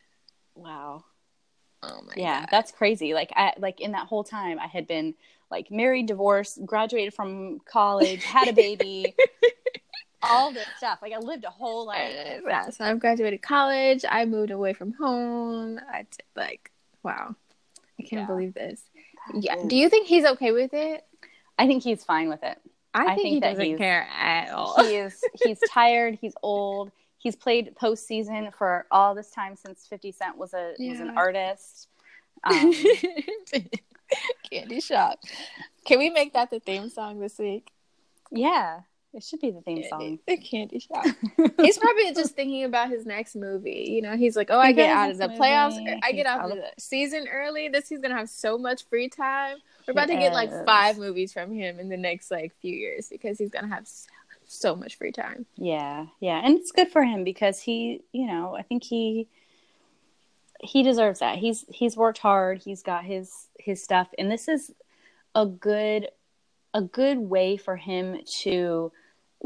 Wow. 0.57 1.05
Oh 1.91 2.03
my 2.03 2.13
yeah, 2.17 2.41
God. 2.41 2.49
that's 2.51 2.73
crazy. 2.73 3.15
Like 3.15 3.33
I 3.37 3.53
like 3.59 3.81
in 3.81 3.93
that 3.93 4.07
whole 4.07 4.25
time 4.25 4.59
I 4.59 4.67
had 4.67 4.87
been 4.87 5.15
like 5.51 5.71
married, 5.71 6.07
divorced, 6.07 6.65
graduated 6.65 7.15
from 7.15 7.61
college, 7.61 8.25
had 8.25 8.49
a 8.49 8.53
baby, 8.53 9.15
all 10.23 10.53
this 10.53 10.67
stuff. 10.77 11.01
Like 11.03 11.13
I 11.13 11.19
lived 11.19 11.45
a 11.45 11.51
whole 11.51 11.87
life. 11.87 12.13
Yeah, 12.47 12.71
so 12.71 12.85
I've 12.85 13.01
graduated 13.01 13.43
college. 13.43 14.05
I 14.09 14.25
moved 14.25 14.51
away 14.51 14.73
from 14.73 14.93
home. 14.93 15.79
I 15.91 16.07
like, 16.35 16.71
wow, 17.03 17.35
I 17.99 18.03
can't 18.03 18.23
yeah. 18.23 18.27
believe 18.27 18.55
this. 18.55 18.81
Yeah. 19.33 19.57
Do 19.67 19.77
you 19.77 19.89
think 19.89 20.07
he's 20.07 20.25
okay 20.25 20.53
with 20.53 20.75
it? 20.75 21.05
I 21.59 21.67
think 21.67 21.83
he's 21.83 22.05
fine 22.05 22.29
with 22.29 22.43
it. 22.43 22.59
I, 22.93 23.03
I 23.03 23.07
think, 23.15 23.23
think, 23.23 23.29
he 23.35 23.41
doesn't 23.41 23.79
care 23.79 24.07
at 24.17 24.51
all. 24.51 24.83
He 24.85 24.97
is. 24.97 25.21
He's 25.43 25.59
tired. 25.71 26.19
He's 26.21 26.35
old. 26.43 26.93
He's 27.25 27.35
played 27.35 27.75
postseason 27.75 28.53
for 28.55 28.87
all 28.91 29.15
this 29.15 29.31
time 29.31 29.57
since 29.57 29.87
Fifty 29.87 30.13
Cent 30.13 30.37
was 30.37 30.53
a 30.53 30.75
yeah. 30.79 30.91
was 30.91 31.01
an 31.01 31.17
artist. 31.17 31.89
Um, 32.45 32.75
Candy 34.51 34.79
shop. 34.79 35.19
Can 35.87 35.99
we 35.99 36.11
make 36.11 36.35
that 36.35 36.51
the 36.51 36.61
theme 36.61 36.91
song 36.91 37.21
this 37.21 37.39
week? 37.39 37.71
Yeah. 38.31 38.81
It 39.15 39.23
should 39.23 39.41
be 39.41 39.51
the 39.51 39.63
theme 39.63 39.85
song. 39.89 40.19
The 40.27 40.37
candy 40.37 40.81
shop. 40.81 41.07
he's 41.61 41.79
probably 41.79 42.13
just 42.13 42.35
thinking 42.35 42.65
about 42.65 42.91
his 42.91 43.07
next 43.07 43.37
movie. 43.37 43.87
You 43.91 44.03
know, 44.03 44.17
he's 44.17 44.37
like, 44.37 44.49
"Oh, 44.51 44.59
I 44.59 44.73
get 44.73 44.91
out 44.91 45.11
of 45.11 45.19
the 45.19 45.29
movie. 45.29 45.41
playoffs. 45.41 46.01
I 46.03 46.13
get 46.13 46.27
out 46.27 46.51
of 46.51 46.57
the 46.57 46.71
season 46.79 47.29
early. 47.31 47.69
This 47.69 47.89
he's 47.89 48.01
gonna 48.01 48.17
have 48.17 48.29
so 48.29 48.59
much 48.59 48.85
free 48.89 49.09
time. 49.09 49.59
We're 49.87 49.93
about 49.93 50.09
to 50.09 50.17
get 50.17 50.33
like 50.33 50.51
five 50.67 50.99
movies 50.99 51.33
from 51.33 51.55
him 51.55 51.79
in 51.79 51.89
the 51.89 51.97
next 51.97 52.31
like 52.31 52.55
few 52.61 52.75
years 52.75 53.09
because 53.09 53.39
he's 53.39 53.51
gonna 53.51 53.69
have 53.69 53.89
so, 54.55 54.77
much 54.77 54.97
free 54.97 55.13
time. 55.13 55.47
Yeah, 55.57 56.07
yeah, 56.21 56.41
and 56.45 56.59
it's 56.59 56.73
good 56.73 56.89
for 56.89 57.05
him 57.05 57.25
because 57.25 57.61
he, 57.61 58.03
you 58.13 58.27
know, 58.27 58.57
I 58.57 58.63
think 58.63 58.85
he 58.85 59.29
he 60.61 60.83
deserves 60.83 61.21
that. 61.21 61.39
He's 61.39 61.65
he's 61.69 61.97
worked 61.97 62.19
hard. 62.19 62.63
He's 62.63 62.83
got 62.83 63.05
his 63.05 63.49
his 63.59 63.83
stuff, 63.83 64.09
and 64.19 64.31
this 64.31 64.49
is 64.49 64.73
a 65.35 65.47
good 65.47 66.09
a 66.73 66.83
good 66.83 67.19
way 67.19 67.57
for 67.57 67.77
him 67.77 68.19
to 68.41 68.93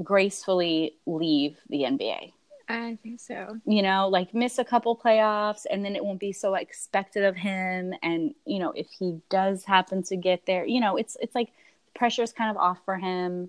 gracefully 0.03 0.95
leave 1.07 1.59
the 1.69 1.83
NBA. 1.83 2.33
I 2.69 2.99
think 3.03 3.21
so. 3.21 3.59
You 3.65 3.83
know, 3.83 4.09
like 4.09 4.35
miss 4.35 4.59
a 4.59 4.65
couple 4.65 4.97
playoffs 4.97 5.65
and 5.71 5.85
then 5.85 5.97
it 5.97 6.05
won't 6.05 6.21
be 6.21 6.33
so 6.33 6.55
expected 6.55 7.25
of 7.25 7.37
him 7.37 7.95
and 8.03 8.35
you 8.45 8.59
know, 8.59 8.73
if 8.73 8.89
he 8.99 9.21
does 9.31 9.65
happen 9.65 10.03
to 10.05 10.17
get 10.17 10.45
there, 10.47 10.67
you 10.67 10.81
know, 10.81 10.97
it's 10.97 11.17
it's 11.21 11.35
like 11.35 11.51
pressure 11.95 12.23
is 12.23 12.33
kind 12.33 12.51
of 12.51 12.57
off 12.57 12.79
for 12.85 12.97
him. 12.97 13.49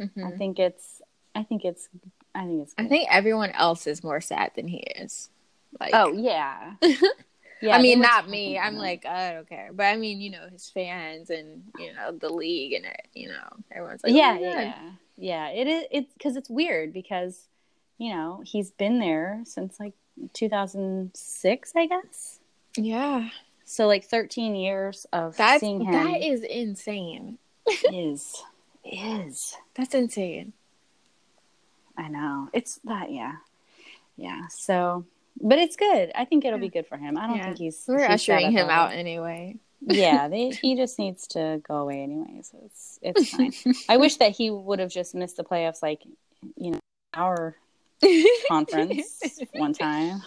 Mm-hmm. 0.00 0.24
I 0.24 0.30
think 0.32 0.58
it's 0.58 0.95
I 1.36 1.42
think 1.44 1.64
it's 1.64 1.88
I 2.34 2.44
think 2.46 2.62
it's 2.62 2.74
good. 2.74 2.86
I 2.86 2.88
think 2.88 3.08
everyone 3.10 3.50
else 3.50 3.86
is 3.86 4.02
more 4.02 4.20
sad 4.20 4.52
than 4.56 4.68
he 4.68 4.78
is. 4.78 5.30
Like 5.78 5.90
Oh, 5.94 6.12
yeah. 6.12 6.74
yeah 7.62 7.76
I 7.76 7.82
mean, 7.82 8.00
not 8.00 8.28
me. 8.28 8.58
I'm 8.58 8.76
like, 8.76 9.04
oh, 9.06 9.10
I 9.10 9.32
don't 9.34 9.48
care. 9.48 9.70
But 9.72 9.84
I 9.84 9.96
mean, 9.96 10.20
you 10.20 10.30
know, 10.30 10.46
his 10.50 10.68
fans 10.68 11.30
and, 11.30 11.64
you 11.78 11.92
know, 11.94 12.12
the 12.12 12.28
league 12.30 12.72
and 12.72 12.84
it, 12.86 13.08
you 13.14 13.28
know, 13.28 13.48
everyone's 13.70 14.02
like, 14.02 14.12
Yeah, 14.12 14.36
oh 14.38 14.42
yeah 14.42 14.74
yeah 15.16 15.48
it 15.48 15.66
is 15.66 15.84
it's 15.90 16.12
because 16.12 16.36
it's 16.36 16.50
weird 16.50 16.92
because 16.92 17.48
you 17.98 18.12
know 18.12 18.42
he's 18.44 18.70
been 18.70 18.98
there 18.98 19.40
since 19.44 19.80
like 19.80 19.94
2006 20.34 21.72
i 21.74 21.86
guess 21.86 22.38
yeah 22.76 23.28
so 23.64 23.86
like 23.86 24.04
13 24.04 24.54
years 24.54 25.06
of 25.12 25.36
That's, 25.36 25.60
seeing 25.60 25.80
him 25.80 25.92
that 25.92 26.22
is 26.22 26.42
insane 26.42 27.38
is 27.92 28.42
is 28.84 29.56
that's 29.74 29.94
insane 29.94 30.52
i 31.96 32.08
know 32.08 32.48
it's 32.52 32.80
that 32.84 33.10
yeah 33.10 33.34
yeah 34.16 34.46
so 34.48 35.04
but 35.40 35.58
it's 35.58 35.76
good 35.76 36.10
i 36.14 36.24
think 36.24 36.44
it'll 36.44 36.58
yeah. 36.58 36.66
be 36.66 36.68
good 36.68 36.86
for 36.86 36.96
him 36.96 37.16
i 37.16 37.26
don't 37.26 37.36
yeah. 37.36 37.44
think 37.44 37.58
he's 37.58 37.84
we're 37.86 37.98
he's 37.98 38.08
ushering 38.10 38.52
him 38.52 38.68
out 38.68 38.92
anyway 38.92 39.56
yeah, 39.86 40.28
they, 40.28 40.50
he 40.50 40.76
just 40.76 40.98
needs 40.98 41.26
to 41.28 41.60
go 41.66 41.76
away 41.76 42.02
anyway, 42.02 42.42
so 42.42 42.58
it's 42.64 42.98
it's 43.02 43.30
fine. 43.36 43.52
I 43.88 43.96
wish 43.96 44.16
that 44.16 44.32
he 44.32 44.50
would 44.50 44.78
have 44.78 44.90
just 44.90 45.14
missed 45.14 45.36
the 45.36 45.44
playoffs, 45.44 45.82
like 45.82 46.02
you 46.56 46.72
know, 46.72 46.80
our 47.14 47.56
conference 48.48 49.22
one 49.52 49.72
time. 49.72 50.22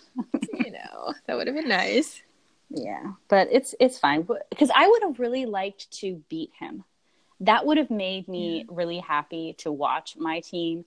you 0.53 0.71
know, 0.71 1.13
that 1.27 1.37
would 1.37 1.47
have 1.47 1.55
been 1.55 1.69
nice. 1.69 2.21
Yeah, 2.69 3.13
but 3.27 3.49
it's 3.51 3.73
it's 3.79 3.97
fine 3.97 4.27
because 4.49 4.71
I 4.75 4.87
would 4.87 5.03
have 5.03 5.19
really 5.19 5.45
liked 5.45 5.91
to 5.99 6.21
beat 6.29 6.51
him. 6.59 6.83
That 7.41 7.65
would 7.65 7.77
have 7.77 7.89
made 7.89 8.27
me 8.27 8.59
yeah. 8.59 8.63
really 8.69 8.99
happy 8.99 9.53
to 9.59 9.71
watch 9.71 10.15
my 10.17 10.41
team 10.41 10.85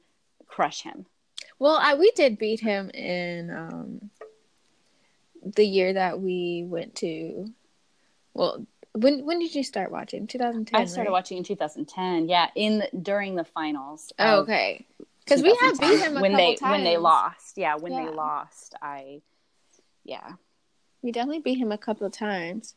crush 0.53 0.83
him. 0.83 1.07
Well, 1.59 1.79
I, 1.81 1.95
we 1.95 2.11
did 2.13 2.39
beat 2.39 2.61
him 2.61 2.91
in 2.91 3.51
um, 3.51 4.11
the 5.43 5.65
year 5.65 5.93
that 5.95 6.21
we 6.21 6.65
went 6.67 6.97
to 6.97 7.53
well, 8.35 8.67
when 8.93 9.25
when 9.25 9.39
did 9.39 9.55
you 9.55 9.63
start 9.63 9.91
watching? 9.91 10.27
2010. 10.27 10.81
I 10.81 10.85
started 10.85 11.09
right? 11.09 11.13
watching 11.13 11.39
in 11.39 11.45
2010. 11.45 12.29
Yeah, 12.29 12.49
in 12.55 12.85
during 13.01 13.35
the 13.35 13.45
finals. 13.45 14.13
Oh, 14.19 14.41
okay. 14.41 14.87
Because 15.25 15.43
we 15.43 15.57
have 15.61 15.79
beat 15.79 16.01
him 16.01 16.21
when 16.21 16.35
they 16.35 16.57
times. 16.57 16.73
when 16.73 16.85
they 16.85 16.97
lost. 16.97 17.57
Yeah, 17.57 17.77
when 17.77 17.93
yeah. 17.93 18.05
they 18.05 18.11
lost, 18.11 18.75
I 18.83 19.23
yeah. 20.05 20.33
We 21.03 21.13
definitely 21.13 21.41
beat 21.41 21.59
him 21.59 21.73
a 21.73 21.79
couple 21.79 22.07
of 22.07 22.13
times, 22.13 22.75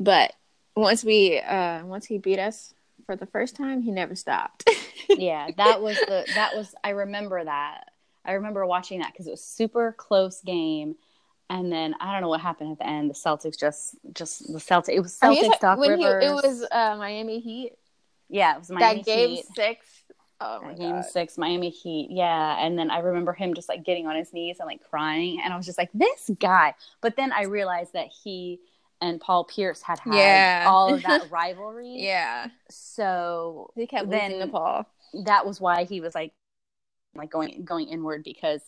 but 0.00 0.32
once 0.74 1.04
we 1.04 1.38
uh 1.38 1.84
once 1.84 2.06
he 2.06 2.18
beat 2.18 2.38
us 2.38 2.74
for 3.08 3.16
the 3.16 3.24
first 3.24 3.56
time, 3.56 3.80
he 3.80 3.90
never 3.90 4.14
stopped. 4.14 4.68
yeah, 5.08 5.48
that 5.56 5.80
was 5.80 5.96
the 5.96 6.26
that 6.34 6.54
was 6.54 6.74
I 6.84 6.90
remember 6.90 7.42
that. 7.42 7.84
I 8.22 8.32
remember 8.32 8.66
watching 8.66 9.00
that 9.00 9.12
because 9.12 9.26
it 9.26 9.30
was 9.30 9.42
super 9.42 9.94
close 9.96 10.42
game 10.42 10.96
and 11.50 11.72
then 11.72 11.94
I 12.00 12.12
don't 12.12 12.20
know 12.20 12.28
what 12.28 12.40
happened 12.40 12.72
at 12.72 12.78
the 12.78 12.86
end. 12.86 13.10
The 13.10 13.14
Celtics 13.14 13.58
just 13.58 13.96
just 14.12 14.52
the 14.52 14.58
Celtics. 14.58 14.90
It 14.90 15.00
was 15.00 15.18
Celtics. 15.18 15.58
Doc 15.60 15.78
Rivers. 15.78 16.22
He, 16.22 16.28
it 16.28 16.32
was 16.32 16.66
uh, 16.70 16.96
Miami 16.98 17.40
Heat. 17.40 17.72
Yeah, 18.28 18.56
it 18.56 18.58
was 18.58 18.70
Miami 18.70 18.96
Heat. 18.96 19.06
that 19.06 19.10
game 19.10 19.28
Heat. 19.30 19.44
six. 19.56 19.86
Oh 20.40 20.60
my 20.62 20.74
game 20.74 20.96
God. 20.96 21.04
six, 21.06 21.38
Miami 21.38 21.70
Heat. 21.70 22.08
Yeah, 22.10 22.64
and 22.64 22.78
then 22.78 22.90
I 22.90 22.98
remember 22.98 23.32
him 23.32 23.54
just 23.54 23.68
like 23.68 23.84
getting 23.84 24.06
on 24.06 24.16
his 24.16 24.32
knees 24.32 24.58
and 24.60 24.66
like 24.66 24.82
crying, 24.88 25.40
and 25.42 25.52
I 25.52 25.56
was 25.56 25.66
just 25.66 25.78
like, 25.78 25.90
this 25.94 26.30
guy. 26.38 26.74
But 27.00 27.16
then 27.16 27.32
I 27.32 27.44
realized 27.44 27.94
that 27.94 28.08
he 28.08 28.60
and 29.00 29.20
Paul 29.20 29.44
Pierce 29.44 29.82
had 29.82 29.98
had 30.00 30.14
yeah. 30.14 30.64
all 30.66 30.94
of 30.94 31.02
that 31.02 31.28
rivalry. 31.30 31.96
yeah. 31.98 32.48
So 32.70 33.70
he 33.74 33.86
kept 33.86 34.10
then 34.10 34.38
the 34.38 34.48
Paul. 34.48 34.86
That 35.24 35.46
was 35.46 35.60
why 35.60 35.84
he 35.84 36.00
was 36.00 36.14
like, 36.14 36.32
like 37.14 37.30
going 37.30 37.64
going 37.64 37.88
inward 37.88 38.22
because 38.24 38.62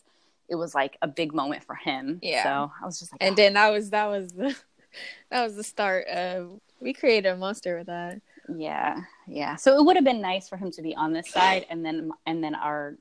it 0.48 0.56
was 0.56 0.74
like 0.74 0.96
a 1.02 1.08
big 1.08 1.32
moment 1.32 1.64
for 1.64 1.74
him. 1.74 2.18
Yeah. 2.22 2.42
So 2.42 2.72
I 2.82 2.84
was 2.84 2.98
just 2.98 3.12
like, 3.12 3.22
and 3.22 3.32
oh. 3.32 3.36
then 3.36 3.54
that 3.54 3.70
was 3.70 3.90
that 3.90 4.06
was 4.06 4.32
the 4.32 4.56
that 5.30 5.44
was 5.44 5.56
the 5.56 5.64
start 5.64 6.06
of 6.08 6.60
we 6.80 6.92
created 6.92 7.28
a 7.28 7.36
monster 7.36 7.78
with 7.78 7.86
that. 7.86 8.20
Yeah, 8.56 9.00
yeah. 9.28 9.56
So 9.56 9.78
it 9.78 9.84
would 9.84 9.96
have 9.96 10.04
been 10.04 10.20
nice 10.20 10.48
for 10.48 10.56
him 10.56 10.70
to 10.72 10.82
be 10.82 10.94
on 10.94 11.12
this 11.12 11.30
side, 11.30 11.66
and 11.70 11.84
then 11.84 12.10
and 12.26 12.42
then 12.42 12.54
our 12.54 12.96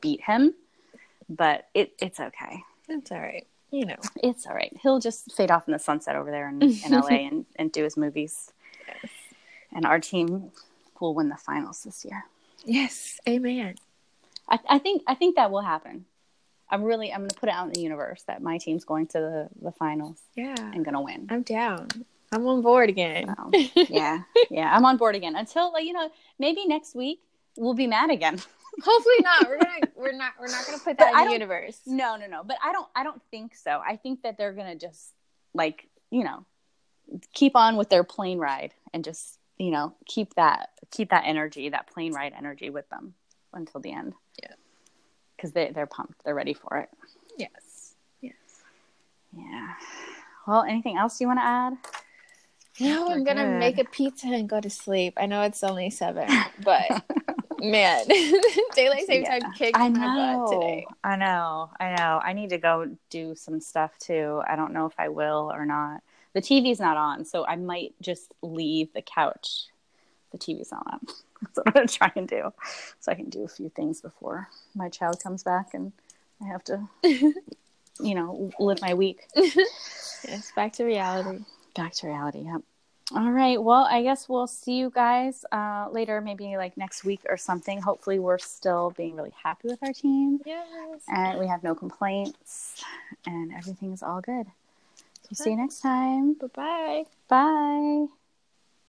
beat 0.00 0.22
him, 0.22 0.54
but 1.28 1.68
it 1.74 1.92
it's 2.00 2.20
okay. 2.20 2.62
It's 2.88 3.12
all 3.12 3.20
right. 3.20 3.46
You 3.72 3.86
know, 3.86 3.96
it's 4.22 4.46
all 4.46 4.54
right. 4.54 4.72
He'll 4.82 5.00
just 5.00 5.32
fade 5.32 5.50
off 5.50 5.66
in 5.66 5.72
the 5.72 5.78
sunset 5.78 6.14
over 6.14 6.30
there 6.30 6.48
in, 6.48 6.62
in 6.84 6.92
LA 6.92 7.08
and, 7.08 7.46
and 7.56 7.72
do 7.72 7.82
his 7.82 7.96
movies. 7.96 8.52
Yes. 8.86 9.10
And 9.74 9.86
our 9.86 9.98
team 9.98 10.52
will 11.00 11.14
win 11.14 11.30
the 11.30 11.36
finals 11.36 11.82
this 11.82 12.04
year. 12.04 12.26
Yes, 12.64 13.18
amen. 13.26 13.76
I, 14.48 14.58
I 14.68 14.78
think 14.78 15.02
I 15.06 15.14
think 15.14 15.36
that 15.36 15.50
will 15.50 15.62
happen. 15.62 16.04
I'm 16.70 16.82
really 16.82 17.12
I'm 17.12 17.20
going 17.20 17.30
to 17.30 17.34
put 17.34 17.48
it 17.48 17.54
out 17.54 17.66
in 17.66 17.72
the 17.72 17.80
universe 17.80 18.22
that 18.26 18.42
my 18.42 18.58
team's 18.58 18.84
going 18.84 19.06
to 19.08 19.18
the 19.18 19.48
the 19.60 19.72
finals. 19.72 20.20
Yeah, 20.34 20.54
and 20.58 20.84
going 20.84 20.94
to 20.94 21.00
win. 21.00 21.26
I'm 21.30 21.42
down. 21.42 21.88
I'm 22.30 22.46
on 22.46 22.62
board 22.62 22.88
again. 22.88 23.34
So, 23.36 23.50
yeah, 23.88 24.22
yeah, 24.50 24.74
I'm 24.74 24.84
on 24.84 24.96
board 24.96 25.14
again 25.14 25.34
until 25.34 25.72
like 25.72 25.84
you 25.84 25.92
know 25.92 26.10
maybe 26.38 26.66
next 26.66 26.94
week 26.94 27.20
we'll 27.56 27.74
be 27.74 27.86
mad 27.86 28.10
again. 28.10 28.38
Hopefully 28.82 29.16
not. 29.20 29.48
We're 29.48 29.58
gonna 29.58 29.80
we're 29.96 30.12
not 30.12 30.32
we're 30.40 30.48
not 30.48 30.66
gonna 30.66 30.78
put 30.78 30.98
that 30.98 31.14
in 31.14 31.26
the 31.26 31.32
universe. 31.32 31.80
No, 31.86 32.16
no, 32.16 32.26
no. 32.26 32.42
But 32.44 32.56
I 32.64 32.72
don't 32.72 32.88
I 32.96 33.04
don't 33.04 33.20
think 33.30 33.54
so. 33.54 33.80
I 33.86 33.96
think 33.96 34.22
that 34.22 34.38
they're 34.38 34.52
gonna 34.52 34.76
just 34.76 35.12
like 35.54 35.88
you 36.10 36.24
know 36.24 36.46
keep 37.34 37.54
on 37.54 37.76
with 37.76 37.90
their 37.90 38.04
plane 38.04 38.38
ride 38.38 38.72
and 38.94 39.04
just 39.04 39.38
you 39.58 39.70
know 39.70 39.94
keep 40.06 40.34
that 40.34 40.70
keep 40.90 41.10
that 41.10 41.24
energy 41.26 41.68
that 41.68 41.86
plane 41.92 42.12
ride 42.12 42.32
energy 42.36 42.70
with 42.70 42.88
them 42.88 43.14
until 43.52 43.80
the 43.80 43.92
end. 43.92 44.14
Yeah. 44.40 44.52
Because 45.36 45.52
they, 45.52 45.70
they're 45.70 45.86
pumped. 45.86 46.24
They're 46.24 46.34
ready 46.34 46.54
for 46.54 46.78
it. 46.78 46.88
Yes. 47.38 47.94
Yes. 48.20 48.34
Yeah. 49.36 49.74
Well, 50.46 50.62
anything 50.62 50.96
else 50.96 51.20
you 51.20 51.26
want 51.26 51.40
to 51.40 51.44
add? 51.44 51.74
No, 52.80 53.08
I'm 53.08 53.24
going 53.24 53.36
to 53.36 53.46
make 53.46 53.78
a 53.78 53.84
pizza 53.84 54.28
and 54.28 54.48
go 54.48 54.60
to 54.60 54.70
sleep. 54.70 55.14
I 55.16 55.26
know 55.26 55.42
it's 55.42 55.62
only 55.62 55.90
seven, 55.90 56.28
but 56.64 57.04
man, 57.62 58.06
daylight 58.74 59.06
saving 59.06 59.24
yeah. 59.24 59.38
time 59.38 59.52
kicked 59.52 59.78
I 59.78 59.88
know. 59.88 60.00
my 60.00 60.36
butt 60.36 60.52
today. 60.52 60.86
I 61.04 61.16
know. 61.16 61.70
I 61.78 61.94
know. 61.94 62.20
I 62.22 62.32
need 62.32 62.50
to 62.50 62.58
go 62.58 62.96
do 63.10 63.34
some 63.34 63.60
stuff 63.60 63.96
too. 63.98 64.42
I 64.48 64.56
don't 64.56 64.72
know 64.72 64.86
if 64.86 64.94
I 64.98 65.08
will 65.08 65.50
or 65.52 65.64
not. 65.64 66.02
The 66.34 66.40
TV's 66.40 66.80
not 66.80 66.96
on, 66.96 67.24
so 67.24 67.46
I 67.46 67.56
might 67.56 67.94
just 68.00 68.32
leave 68.42 68.92
the 68.92 69.02
couch. 69.02 69.66
The 70.32 70.38
TV's 70.38 70.72
not 70.72 70.86
on. 70.90 71.00
That's 71.42 71.56
what 71.56 71.68
I'm 71.68 71.72
gonna 71.72 71.86
try 71.86 72.12
and 72.16 72.28
do, 72.28 72.52
so 73.00 73.12
I 73.12 73.14
can 73.14 73.28
do 73.28 73.44
a 73.44 73.48
few 73.48 73.68
things 73.68 74.00
before 74.00 74.48
my 74.74 74.88
child 74.88 75.22
comes 75.22 75.42
back 75.42 75.74
and 75.74 75.92
I 76.42 76.46
have 76.48 76.64
to, 76.64 76.88
you 77.02 78.14
know, 78.14 78.50
live 78.58 78.80
my 78.80 78.94
week. 78.94 79.26
yes, 79.34 80.52
back 80.54 80.72
to 80.74 80.84
reality. 80.84 81.44
Back 81.74 81.94
to 81.94 82.06
reality. 82.06 82.42
Yep. 82.44 82.62
All 83.14 83.30
right. 83.30 83.62
Well, 83.62 83.86
I 83.90 84.02
guess 84.02 84.28
we'll 84.28 84.46
see 84.46 84.74
you 84.74 84.90
guys 84.90 85.44
uh, 85.52 85.88
later, 85.90 86.20
maybe 86.20 86.56
like 86.56 86.76
next 86.78 87.04
week 87.04 87.20
or 87.28 87.36
something. 87.36 87.80
Hopefully, 87.80 88.18
we're 88.18 88.38
still 88.38 88.94
being 88.96 89.16
really 89.16 89.34
happy 89.42 89.68
with 89.68 89.82
our 89.82 89.92
team. 89.92 90.40
Yes. 90.46 91.02
And 91.08 91.38
we 91.38 91.46
have 91.46 91.62
no 91.62 91.74
complaints, 91.74 92.82
and 93.26 93.52
everything 93.52 93.92
is 93.92 94.02
all 94.02 94.20
good. 94.20 94.46
So, 95.32 95.44
see 95.44 95.50
you 95.50 95.56
next 95.56 95.80
time. 95.80 96.34
Bye-bye. 96.34 97.04
Bye. 97.28 98.06